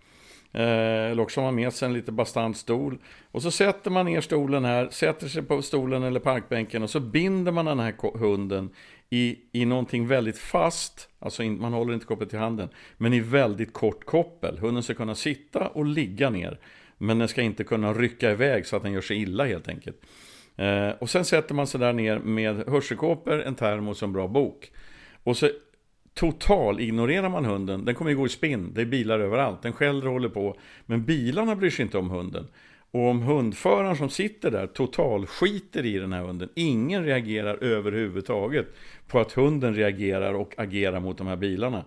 [0.53, 2.99] Eh, eller också har man med sig en lite bastant stol.
[3.31, 7.01] Och så sätter man ner stolen här, sätter sig på stolen eller parkbänken och så
[7.01, 8.71] binder man den här hunden
[9.11, 13.21] i, i någonting väldigt fast, alltså in, man håller inte kopplet i handen, men i
[13.21, 14.59] väldigt kort koppel.
[14.59, 16.61] Hunden ska kunna sitta och ligga ner,
[16.99, 19.97] men den ska inte kunna rycka iväg så att den gör sig illa helt enkelt.
[20.57, 24.29] Eh, och sen sätter man sig där ner med hörselkåpor, en termos och en bra
[24.29, 24.71] bok.
[25.23, 25.51] Och så
[26.15, 29.73] total ignorerar man hunden, den kommer ju gå i spinn, det är bilar överallt, den
[29.73, 30.57] skäller och håller på.
[30.87, 32.47] Men bilarna bryr sig inte om hunden.
[32.91, 38.67] Och om hundföraren som sitter där total skiter i den här hunden, ingen reagerar överhuvudtaget
[39.07, 41.85] på att hunden reagerar och agerar mot de här bilarna.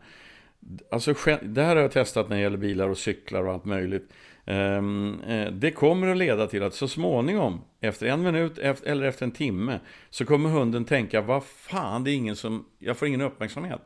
[0.92, 4.10] Alltså, det här har jag testat när det gäller bilar och cyklar och allt möjligt.
[4.46, 9.26] Ehm, eh, det kommer att leda till att så småningom, efter en minut eller efter
[9.26, 13.22] en timme, så kommer hunden tänka, vad fan, det är ingen som, jag får ingen
[13.22, 13.82] uppmärksamhet.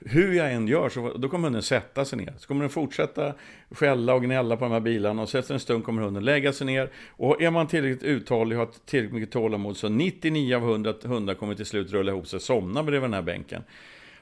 [0.00, 2.34] Hur jag än gör, så då kommer hunden sätta sig ner.
[2.38, 3.34] Så kommer den fortsätta
[3.70, 6.52] skälla och gnälla på de här bilarna och så efter en stund kommer hunden lägga
[6.52, 6.90] sig ner.
[7.08, 11.34] Och är man tillräckligt uthållig och har tillräckligt mycket tålamod så 99 av 100 hundar
[11.34, 13.62] kommer till slut rulla ihop sig och somna bredvid den här bänken.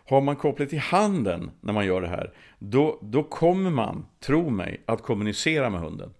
[0.07, 4.51] Har man kopplet i handen när man gör det här, då, då kommer man, tro
[4.51, 6.11] mig, att kommunicera med hunden.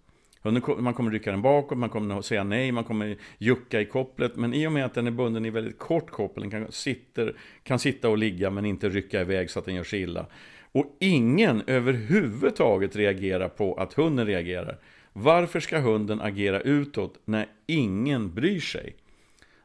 [0.45, 4.37] Man kommer rycka den bakåt, man kommer säga nej, man kommer jucka i kopplet.
[4.37, 7.37] Men i och med att den är bunden i väldigt kort koppel, den kan, sitter,
[7.63, 10.27] kan sitta och ligga men inte rycka iväg så att den gör sig illa.
[10.73, 14.79] Och ingen överhuvudtaget reagerar på att hunden reagerar.
[15.13, 18.95] Varför ska hunden agera utåt när ingen bryr sig?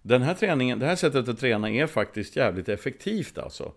[0.01, 3.73] Den här träningen, det här sättet att träna är faktiskt jävligt effektivt alltså.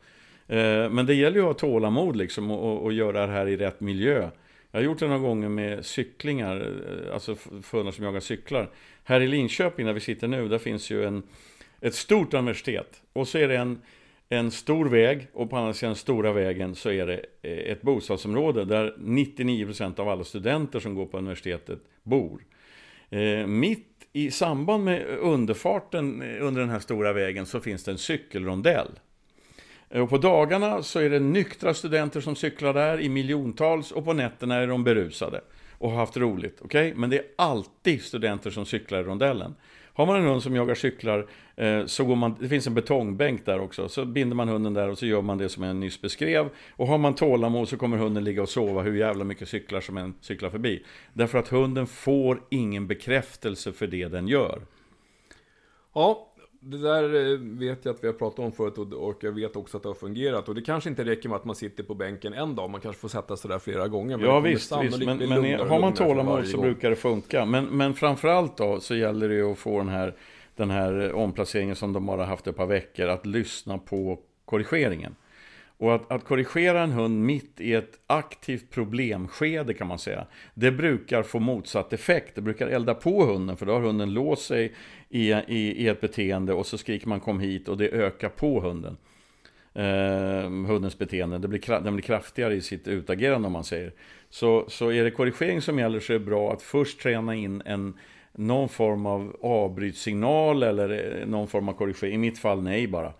[0.48, 3.57] Eh, men det gäller ju att ha tålamod liksom och, och göra det här i
[3.57, 4.30] rätt miljö.
[4.73, 6.57] Jag har gjort det några gånger med cyklingar,
[7.07, 7.37] eh, alltså
[7.73, 8.70] hundar som jagar cyklar.
[9.05, 11.23] Här i Linköping, där vi sitter nu, där finns ju en,
[11.81, 13.03] ett stort universitet.
[13.12, 13.83] Och så är det en,
[14.29, 18.64] en stor väg och på andra sidan stora vägen så är det eh, ett bostadsområde
[18.64, 22.45] där 99% av alla studenter som går på universitetet bor.
[23.11, 27.91] Eh, mitt i samband med underfarten eh, under den här stora vägen så finns det
[27.91, 28.91] en cykelrondell.
[29.95, 34.12] Och på dagarna så är det nyktra studenter som cyklar där i miljontals och på
[34.12, 35.40] nätterna är de berusade
[35.78, 36.62] och har haft roligt.
[36.62, 36.95] Okay?
[36.95, 39.55] Men det är alltid studenter som cyklar i rondellen.
[39.95, 41.26] Har man en hund som jagar cyklar
[41.57, 44.88] eh, så går man, det finns en betongbänk där också, så binder man hunden där
[44.88, 46.49] och så gör man det som jag nyss beskrev.
[46.70, 49.97] Och har man tålamod så kommer hunden ligga och sova hur jävla mycket cyklar som
[49.97, 50.84] en cyklar förbi.
[51.12, 54.62] Därför att hunden får ingen bekräftelse för det den gör.
[55.95, 56.32] Ja,
[56.65, 59.77] det där eh, vet jag att vi har pratat om förut och jag vet också
[59.77, 60.49] att det har fungerat.
[60.49, 63.01] Och det kanske inte räcker med att man sitter på bänken en dag, man kanske
[63.01, 64.19] får sätta sig där flera gånger.
[64.19, 64.99] Ja visst, visst.
[64.99, 67.45] men, men har man tålamod så brukar det funka.
[67.45, 70.15] Men, men framförallt då så gäller det att få den här,
[70.57, 75.15] den här omplaceringen som de bara haft ett par veckor, att lyssna på korrigeringen.
[75.83, 80.70] Och att, att, korrigera en hund mitt i ett aktivt problemskede kan man säga, det
[80.70, 82.35] brukar få motsatt effekt.
[82.35, 84.72] Det brukar elda på hunden, för då har hunden låst sig
[85.09, 88.61] i, i, i ett beteende och så skriker man kom hit och det ökar på
[88.61, 88.97] hunden.
[89.74, 91.39] Eh, hundens beteende.
[91.39, 93.93] Det blir, den blir kraftigare i sitt utagerande om man säger.
[94.30, 97.62] Så, så är det korrigering som gäller så är det bra att först träna in
[97.64, 97.95] en,
[98.33, 102.14] någon form av avbrytsignal eller eh, någon form av korrigering.
[102.14, 103.12] I mitt fall nej bara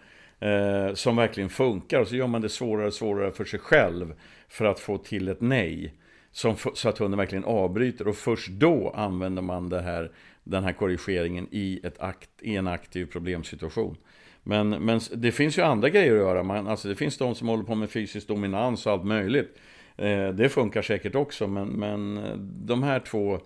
[0.43, 2.01] eh, som verkligen funkar.
[2.01, 4.15] Och så gör man det svårare och svårare för sig själv
[4.49, 5.95] för att få till ett nej.
[6.35, 10.13] Som, så att hunden verkligen avbryter och först då använder man det här,
[10.45, 13.97] den här korrigeringen i, ett akt, i en aktiv problemsituation.
[14.43, 16.43] Men, men det finns ju andra grejer att göra.
[16.43, 19.59] Man, alltså det finns de som håller på med fysisk dominans och allt möjligt.
[19.97, 23.41] Eh, det funkar säkert också, men, men eh, de här två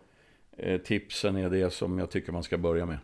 [0.58, 2.98] eh, tipsen är det som jag tycker man ska börja med.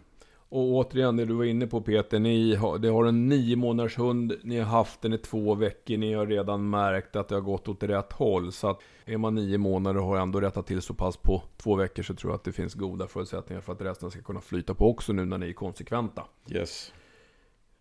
[0.52, 3.98] Och återigen, det du var inne på Peter, ni har, det har en nio månaders
[3.98, 7.42] hund, ni har haft den i två veckor, ni har redan märkt att det har
[7.42, 8.52] gått åt rätt håll.
[8.52, 11.74] Så att är man nio månader och har ändå rättat till så pass på två
[11.74, 14.74] veckor så tror jag att det finns goda förutsättningar för att resten ska kunna flyta
[14.74, 16.24] på också nu när ni är konsekventa.
[16.50, 16.92] Yes.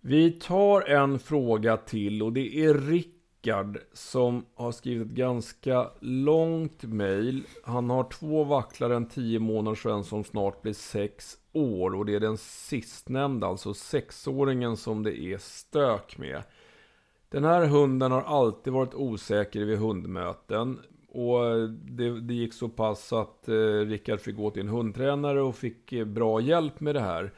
[0.01, 5.91] Vi tar en fråga till och det är Rick Rickard som har skrivit ett ganska
[5.99, 7.43] långt mail.
[7.63, 11.95] Han har två vacklare, en 10 månaders och en som snart blir 6 år.
[11.95, 16.43] Och det är den sistnämnda, alltså sexåringen som det är stök med.
[17.29, 20.79] Den här hunden har alltid varit osäker vid hundmöten.
[21.13, 25.55] Och det, det gick så pass att eh, Rickard fick gå till en hundtränare och
[25.55, 27.31] fick eh, bra hjälp med det här.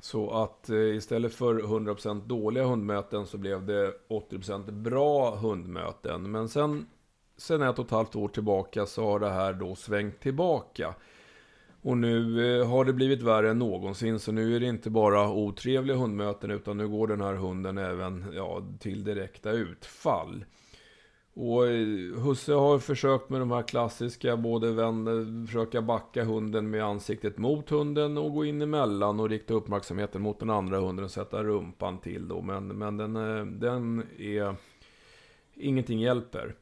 [0.00, 6.30] Så att eh, istället för 100% dåliga hundmöten så blev det 80% bra hundmöten.
[6.30, 6.86] Men sen,
[7.36, 10.94] sen ett och ett halvt år tillbaka så har det här då svängt tillbaka.
[11.86, 14.18] Och nu eh, har det blivit värre än någonsin.
[14.18, 18.24] Så nu är det inte bara otrevliga hundmöten utan nu går den här hunden även
[18.34, 20.44] ja, till direkta utfall.
[21.34, 21.86] Och eh,
[22.24, 27.38] Husse har försökt med de här klassiska, både vända, eh, försöka backa hunden med ansiktet
[27.38, 31.44] mot hunden och gå in emellan och rikta uppmärksamheten mot den andra hunden och sätta
[31.44, 32.42] rumpan till då.
[32.42, 33.14] Men, men den,
[33.60, 34.56] den är...
[35.54, 36.54] Ingenting hjälper.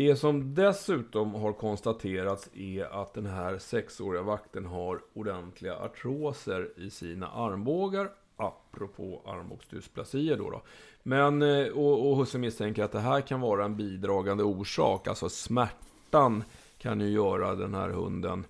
[0.00, 6.90] Det som dessutom har konstaterats är att den här sexåriga vakten har ordentliga artroser i
[6.90, 8.10] sina armbågar.
[8.36, 10.50] Apropå armbågsdysplasier då.
[10.50, 10.62] då.
[11.02, 15.08] Men, eh, och, och Husse misstänker att det här kan vara en bidragande orsak.
[15.08, 16.44] Alltså smärtan
[16.78, 18.44] kan ju göra den här hunden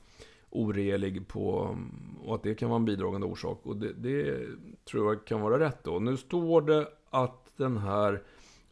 [0.50, 1.68] orelig på...
[1.72, 3.60] Mm, och att det kan vara en bidragande orsak.
[3.62, 4.46] Och det, det
[4.90, 5.98] tror jag kan vara rätt då.
[5.98, 8.22] Nu står det att den här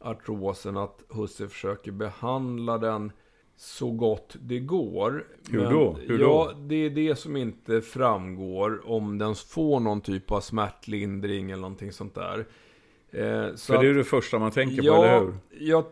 [0.01, 3.13] artrosen, att Husse försöker behandla den
[3.57, 5.27] så gott det går.
[5.51, 5.97] Hur då?
[6.07, 11.51] Hur ja, det är det som inte framgår om den får någon typ av smärtlindring
[11.51, 12.47] eller någonting sånt där.
[13.11, 15.35] Eh, så För det är det första man tänker ja, på, eller hur?
[15.51, 15.91] Ja,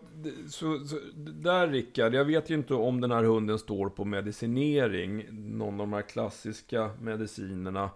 [0.48, 5.26] så, så, där Rickard, jag vet ju inte om den här hunden står på medicinering,
[5.30, 7.90] någon av de här klassiska medicinerna.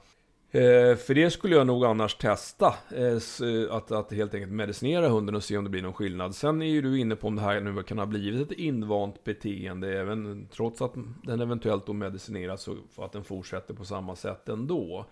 [0.53, 2.74] Eh, för det skulle jag nog annars testa.
[2.90, 6.34] Eh, eh, att, att helt enkelt medicinera hunden och se om det blir någon skillnad.
[6.34, 9.24] Sen är ju du inne på om det här nu kan ha blivit ett invant
[9.24, 10.01] beteende.
[10.01, 15.07] Även trots att den eventuellt då medicineras och att den fortsätter på samma sätt ändå.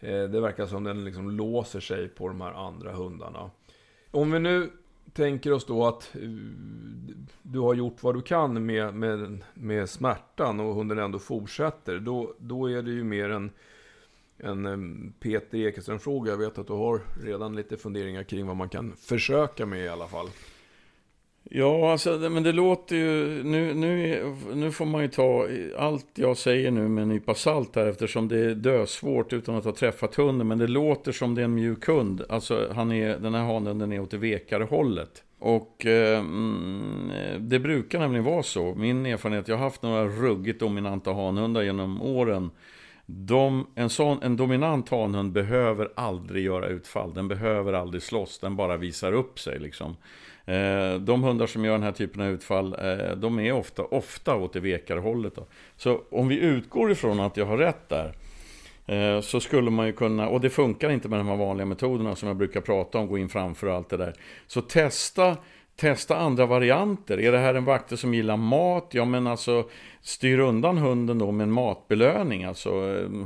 [0.00, 3.50] Eh, det verkar som den liksom låser sig på de här andra hundarna.
[4.10, 4.70] Om vi nu
[5.12, 6.20] tänker oss då att eh,
[7.42, 11.98] du har gjort vad du kan med, med, med smärtan och hunden ändå fortsätter.
[11.98, 13.50] Då, då är det ju mer en
[14.38, 16.30] en eh, Peter Ekeström-fråga.
[16.30, 19.88] Jag vet att du har redan lite funderingar kring vad man kan försöka med i
[19.88, 20.26] alla fall.
[21.50, 23.42] Ja, alltså, men det låter ju...
[23.44, 24.24] Nu, nu,
[24.54, 25.46] nu får man ju ta
[25.78, 29.64] allt jag säger nu med en nypa salt här eftersom det är dösvårt utan att
[29.64, 30.48] ha träffat hunden.
[30.48, 32.22] Men det låter som det är en mjuk hund.
[32.28, 35.24] Alltså, han är, den här hanen den är åt det vekare hållet.
[35.38, 38.74] Och eh, mm, det brukar nämligen vara så.
[38.74, 42.50] Min erfarenhet, jag har haft några ruggigt dominanta hanhundar genom åren.
[43.10, 47.14] De, en, sån, en dominant hanhund behöver aldrig göra utfall.
[47.14, 48.38] Den behöver aldrig slåss.
[48.38, 49.58] Den bara visar upp sig.
[49.58, 49.96] Liksom.
[50.46, 54.34] Eh, de hundar som gör den här typen av utfall, eh, de är ofta, ofta
[54.34, 55.34] åt det vekare hållet.
[55.34, 55.46] Då.
[55.76, 58.12] Så om vi utgår ifrån att jag har rätt där,
[58.86, 62.16] eh, så skulle man ju kunna, och det funkar inte med de här vanliga metoderna
[62.16, 64.14] som jag brukar prata om, gå in framför och allt det där.
[64.46, 65.36] Så testa
[65.80, 67.20] Testa andra varianter.
[67.20, 68.88] Är det här en vakter som gillar mat?
[68.90, 69.68] Ja, men alltså
[70.00, 72.44] styr undan hunden då med en matbelöning.
[72.44, 72.70] Alltså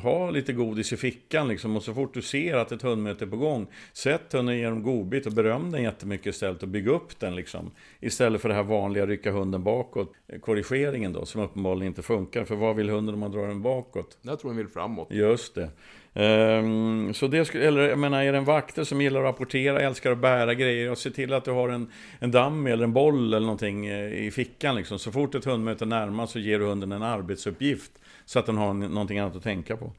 [0.03, 1.77] ha lite godis i fickan liksom.
[1.77, 5.27] Och så fort du ser att ett hundmöte är på gång, sätt hunden genom godbit
[5.27, 7.71] och beröm den jättemycket istället och bygg upp den liksom.
[8.01, 10.13] Istället för det här vanliga rycka hunden bakåt.
[10.41, 12.45] Korrigeringen då, som uppenbarligen inte funkar.
[12.45, 14.19] För vad vill hunden om man drar den bakåt?
[14.23, 15.09] Jag tror den vill framåt.
[15.11, 15.71] Just det.
[16.15, 19.81] Um, så det skulle, eller jag menar, är det en vakter som gillar att rapportera,
[19.81, 22.93] älskar att bära grejer och se till att du har en, en damm eller en
[22.93, 24.99] boll eller någonting eh, i fickan liksom.
[24.99, 27.93] Så fort ett hundmöte närmar så ger du hunden en arbetsuppgift
[28.25, 29.93] så att den har någonting annat att tänka på.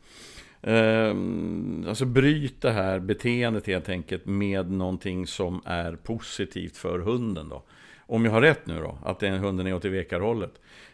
[0.62, 7.50] Um, alltså bryt det här beteendet helt enkelt med någonting som är positivt för hunden
[7.50, 7.64] då.
[8.06, 10.54] Om jag har rätt nu då, att den hunden är åt det vekarhållet.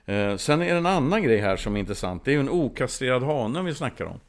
[0.09, 2.25] Uh, sen är det en annan grej här som är intressant.
[2.25, 4.19] Det är ju en okastrerad hane vi snackar om.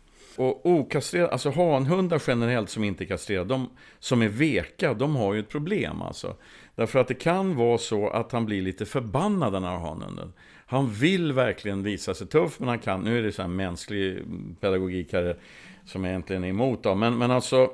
[0.40, 5.34] Och okastrerade, alltså hanhundar generellt som inte är kastrerade, de som är veka, de har
[5.34, 6.36] ju ett problem alltså.
[6.74, 10.32] Därför att det kan vara så att han blir lite förbannad den här hanhunden.
[10.66, 14.12] Han vill verkligen visa sig tuff, men han kan, nu är det så här mänsklig
[14.12, 15.38] mm, pedagogik här
[15.84, 16.94] som jag egentligen är emot då.
[16.94, 17.70] Men, men alltså,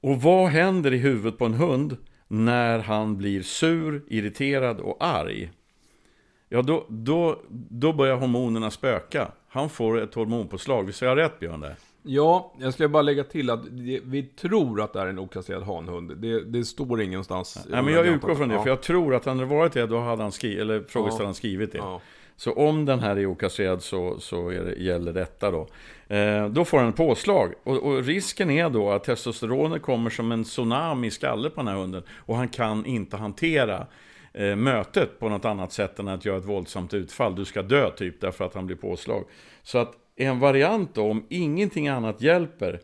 [0.00, 1.96] och vad händer i huvudet på en hund
[2.28, 5.50] när han blir sur, irriterad och arg?
[6.48, 9.28] Ja, då, då, då börjar hormonerna spöka.
[9.48, 10.84] Han får ett hormonpåslag.
[10.84, 11.76] Visst har jag rätt Björn där?
[12.02, 13.66] Ja, jag ska bara lägga till att
[14.04, 16.16] vi tror att det är en okasserad hanhund.
[16.16, 17.66] Det, det står ingenstans.
[17.68, 18.62] Nej, men jag utgår från det, ja.
[18.62, 21.34] för jag tror att hade det varit det, då hade han skrivit, eller frågeställaren ja.
[21.34, 21.78] skrivit det.
[21.78, 22.00] Ja.
[22.36, 25.68] Så om den här är okasserad så, så det, gäller detta då.
[26.14, 27.52] Eh, då får han påslag.
[27.62, 31.68] Och, och, risken är då att testosteronet kommer som en tsunami i skallen på den
[31.68, 32.02] här hunden.
[32.16, 33.86] Och han kan inte hantera
[34.36, 37.34] eh, mötet på något annat sätt än att göra ett våldsamt utfall.
[37.34, 39.24] Du ska dö typ därför att han blir påslag.
[39.62, 42.80] Så att en variant då, om ingenting annat hjälper,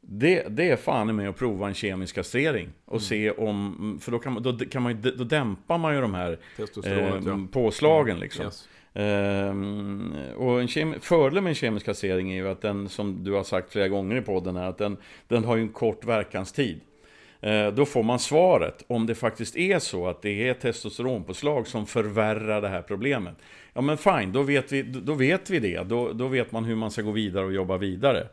[0.00, 2.68] det, det är fan med att prova en kemisk kastrering.
[2.84, 3.00] Och mm.
[3.00, 6.38] se om, för då, kan man, då, kan man, då dämpar man ju de här
[6.84, 7.38] eh, ja.
[7.52, 8.22] påslagen mm.
[8.22, 8.44] liksom.
[8.44, 8.68] Yes.
[8.96, 13.32] Um, och en kem- fördelen med en kemisk kastrering är ju att den, som du
[13.32, 14.96] har sagt flera gånger i podden, är att den,
[15.28, 16.80] den har ju en kort verkanstid.
[17.44, 21.86] Eh, då får man svaret om det faktiskt är så att det är testosteronpåslag som
[21.86, 23.34] förvärrar det här problemet.
[23.72, 25.82] ja men fine, då vet vi, då vet vi det.
[25.82, 28.28] Då, då vet man hur man ska gå vidare och jobba vidare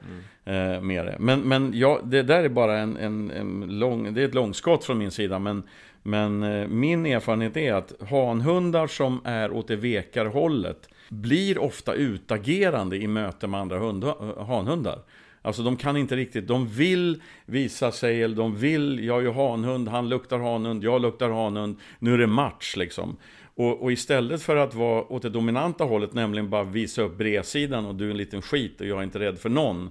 [0.45, 0.74] mm.
[0.76, 1.16] eh, med det.
[1.20, 4.86] Men, men ja, det där är bara en, en, en lång, det är ett långskott
[4.86, 5.39] från min sida.
[5.39, 5.64] Men,
[6.03, 11.93] men eh, min erfarenhet är att hanhundar som är åt det vekare hållet blir ofta
[11.93, 14.03] utagerande i möte med andra hund,
[14.38, 14.99] hanhundar.
[15.42, 19.32] Alltså de kan inte riktigt, de vill visa sig, eller de vill, jag är ju
[19.32, 23.18] hanhund, han luktar hanhund, jag luktar hanhund, nu är det match liksom.
[23.56, 27.86] Och, och, istället för att vara åt det dominanta hållet, nämligen bara visa upp bredsidan
[27.86, 29.89] och du är en liten skit och jag är inte rädd för någon.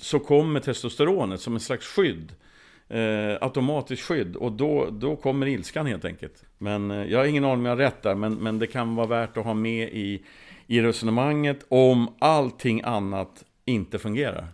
[0.00, 2.32] Så kommer testosteronet som en slags skydd.
[2.88, 6.44] Eh, automatiskt skydd och då, då kommer ilskan helt enkelt.
[6.58, 8.94] Men eh, jag har ingen aning om jag har rätt där, men, men det kan
[8.96, 10.22] vara värt att ha med i,
[10.66, 14.46] i resonemanget om allting annat inte fungerar.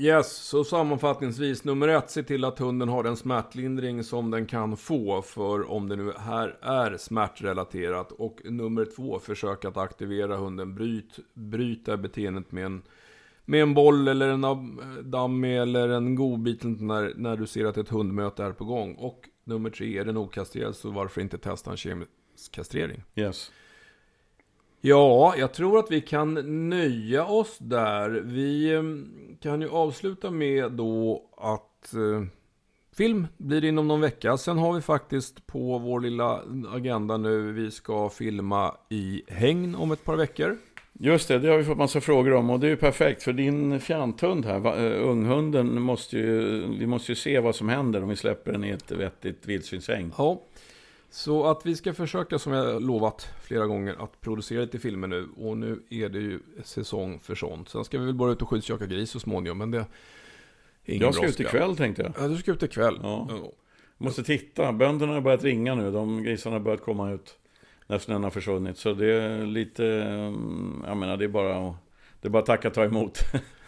[0.00, 4.76] Yes, så sammanfattningsvis nummer ett, se till att hunden har den smärtlindring som den kan
[4.76, 8.12] få för om det nu här är smärtrelaterat.
[8.12, 10.74] Och nummer två, försök att aktivera hunden.
[10.74, 12.82] Bryt, bryt det beteendet med en,
[13.44, 14.50] med en boll eller en eh,
[15.02, 18.94] dummy eller en godbit när, när du ser att ett hundmöte är på gång.
[18.94, 22.08] Och nummer tre, är den okastrerad så varför inte testa en kemisk
[22.50, 23.02] kastrering?
[23.14, 23.52] Yes.
[24.82, 26.34] Ja, jag tror att vi kan
[26.68, 28.10] nöja oss där.
[28.10, 29.08] Vi ehm,
[29.40, 32.24] kan ju avsluta med då att eh,
[32.96, 34.36] film blir det inom någon vecka.
[34.36, 39.92] Sen har vi faktiskt på vår lilla agenda nu, vi ska filma i hägn om
[39.92, 40.56] ett par veckor.
[40.92, 43.32] Just det, det har vi fått massa frågor om och det är ju perfekt för
[43.32, 48.08] din fjanthund här, eh, unghunden, måste ju, vi måste ju se vad som händer om
[48.08, 50.12] vi släpper den i ett vettigt vildsvinshägn.
[50.18, 50.42] Ja,
[51.10, 55.28] så att vi ska försöka, som jag lovat flera gånger, att producera lite filmer nu.
[55.36, 57.68] Och nu är det ju säsong för sånt.
[57.68, 59.84] Sen ska vi väl bara ut och skyddsjaka gris så småningom, men det är
[60.84, 61.42] ingen Jag ska brådska.
[61.42, 62.12] ut ikväll tänkte jag.
[62.24, 62.98] Ja, du ska ut ikväll.
[63.02, 63.26] Ja.
[63.30, 63.52] ja.
[63.98, 65.90] Måste titta, bönderna har börjat ringa nu.
[65.90, 67.36] De grisarna har börjat komma ut
[67.86, 68.78] när snön har försvunnit.
[68.78, 71.74] Så det är lite, mm, jag menar det är bara,
[72.20, 73.18] det är bara att tacka och ta emot.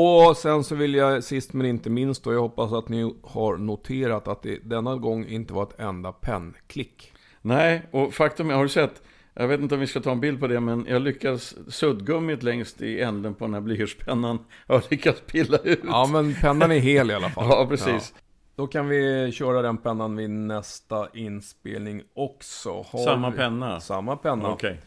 [0.00, 3.56] Och sen så vill jag sist men inte minst då, jag hoppas att ni har
[3.56, 7.12] noterat att det denna gång inte var ett enda pennklick.
[7.42, 9.02] Nej, och faktum är, har du sett?
[9.34, 12.42] Jag vet inte om vi ska ta en bild på det, men jag lyckas suddgummit
[12.42, 14.38] längst i änden på den här blyertspennan.
[14.66, 15.80] Jag har lyckats pilla ut.
[15.86, 17.46] Ja, men pennan är hel i alla fall.
[17.50, 18.12] ja, precis.
[18.14, 18.20] Ja.
[18.56, 22.70] Då kan vi köra den pennan vid nästa inspelning också.
[22.70, 23.36] Har samma vi...
[23.36, 23.80] penna?
[23.80, 24.48] Samma penna.
[24.48, 24.80] Okej.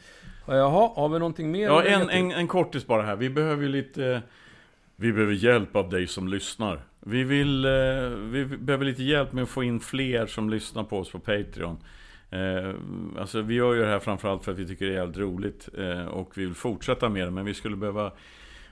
[0.45, 0.57] Okay.
[0.57, 1.67] Jaha, har vi någonting mer?
[1.67, 3.15] Ja, en, en, en kortis bara här.
[3.15, 4.21] Vi behöver ju lite
[5.01, 6.79] vi behöver hjälp av dig som lyssnar.
[6.99, 7.71] Vi, vill, eh,
[8.31, 11.77] vi behöver lite hjälp med att få in fler som lyssnar på oss på Patreon.
[12.29, 12.73] Eh,
[13.19, 15.69] alltså vi gör ju det här framförallt för att vi tycker det är jävligt roligt
[15.77, 17.31] eh, och vi vill fortsätta med det.
[17.31, 18.11] Men vi skulle behöva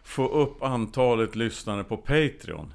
[0.04, 2.74] få upp antalet lyssnare på Patreon.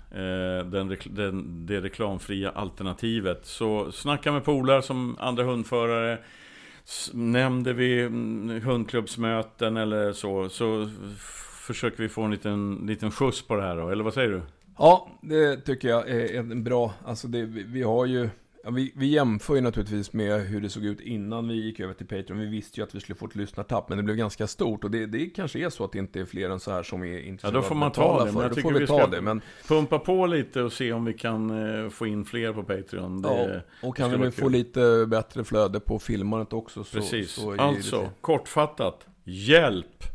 [0.71, 3.47] Den, den, det reklamfria alternativet.
[3.47, 6.19] Så snacka med polare som andra hundförare.
[7.13, 10.91] Nämnde vi mm, hundklubbsmöten eller så, så
[11.67, 14.43] försöker vi få en liten, liten skjuts på det här då, eller vad säger du?
[14.79, 18.29] Ja, det tycker jag är en bra, alltså det, vi har ju
[18.67, 21.95] Ja, vi, vi jämför ju naturligtvis med hur det såg ut innan vi gick över
[21.95, 22.39] till Patreon.
[22.39, 24.85] Vi visste ju att vi skulle få ett lyssnartapp, men det blev ganska stort.
[24.85, 27.03] Och det, det kanske är så att det inte är fler än så här som
[27.03, 28.33] är intresserade Ja, då får man ta det.
[28.33, 29.41] Men jag då tycker vi, vi ska det, men...
[29.69, 31.51] pumpa på lite och se om vi kan
[31.85, 33.23] eh, få in fler på Patreon.
[33.23, 36.85] Det, ja, och kan vi få lite bättre flöde på filmandet också.
[36.85, 37.31] Så, Precis.
[37.31, 39.07] Så alltså, kortfattat.
[39.25, 40.14] Hjälp!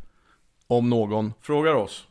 [0.71, 2.08] Om någon frågar oss.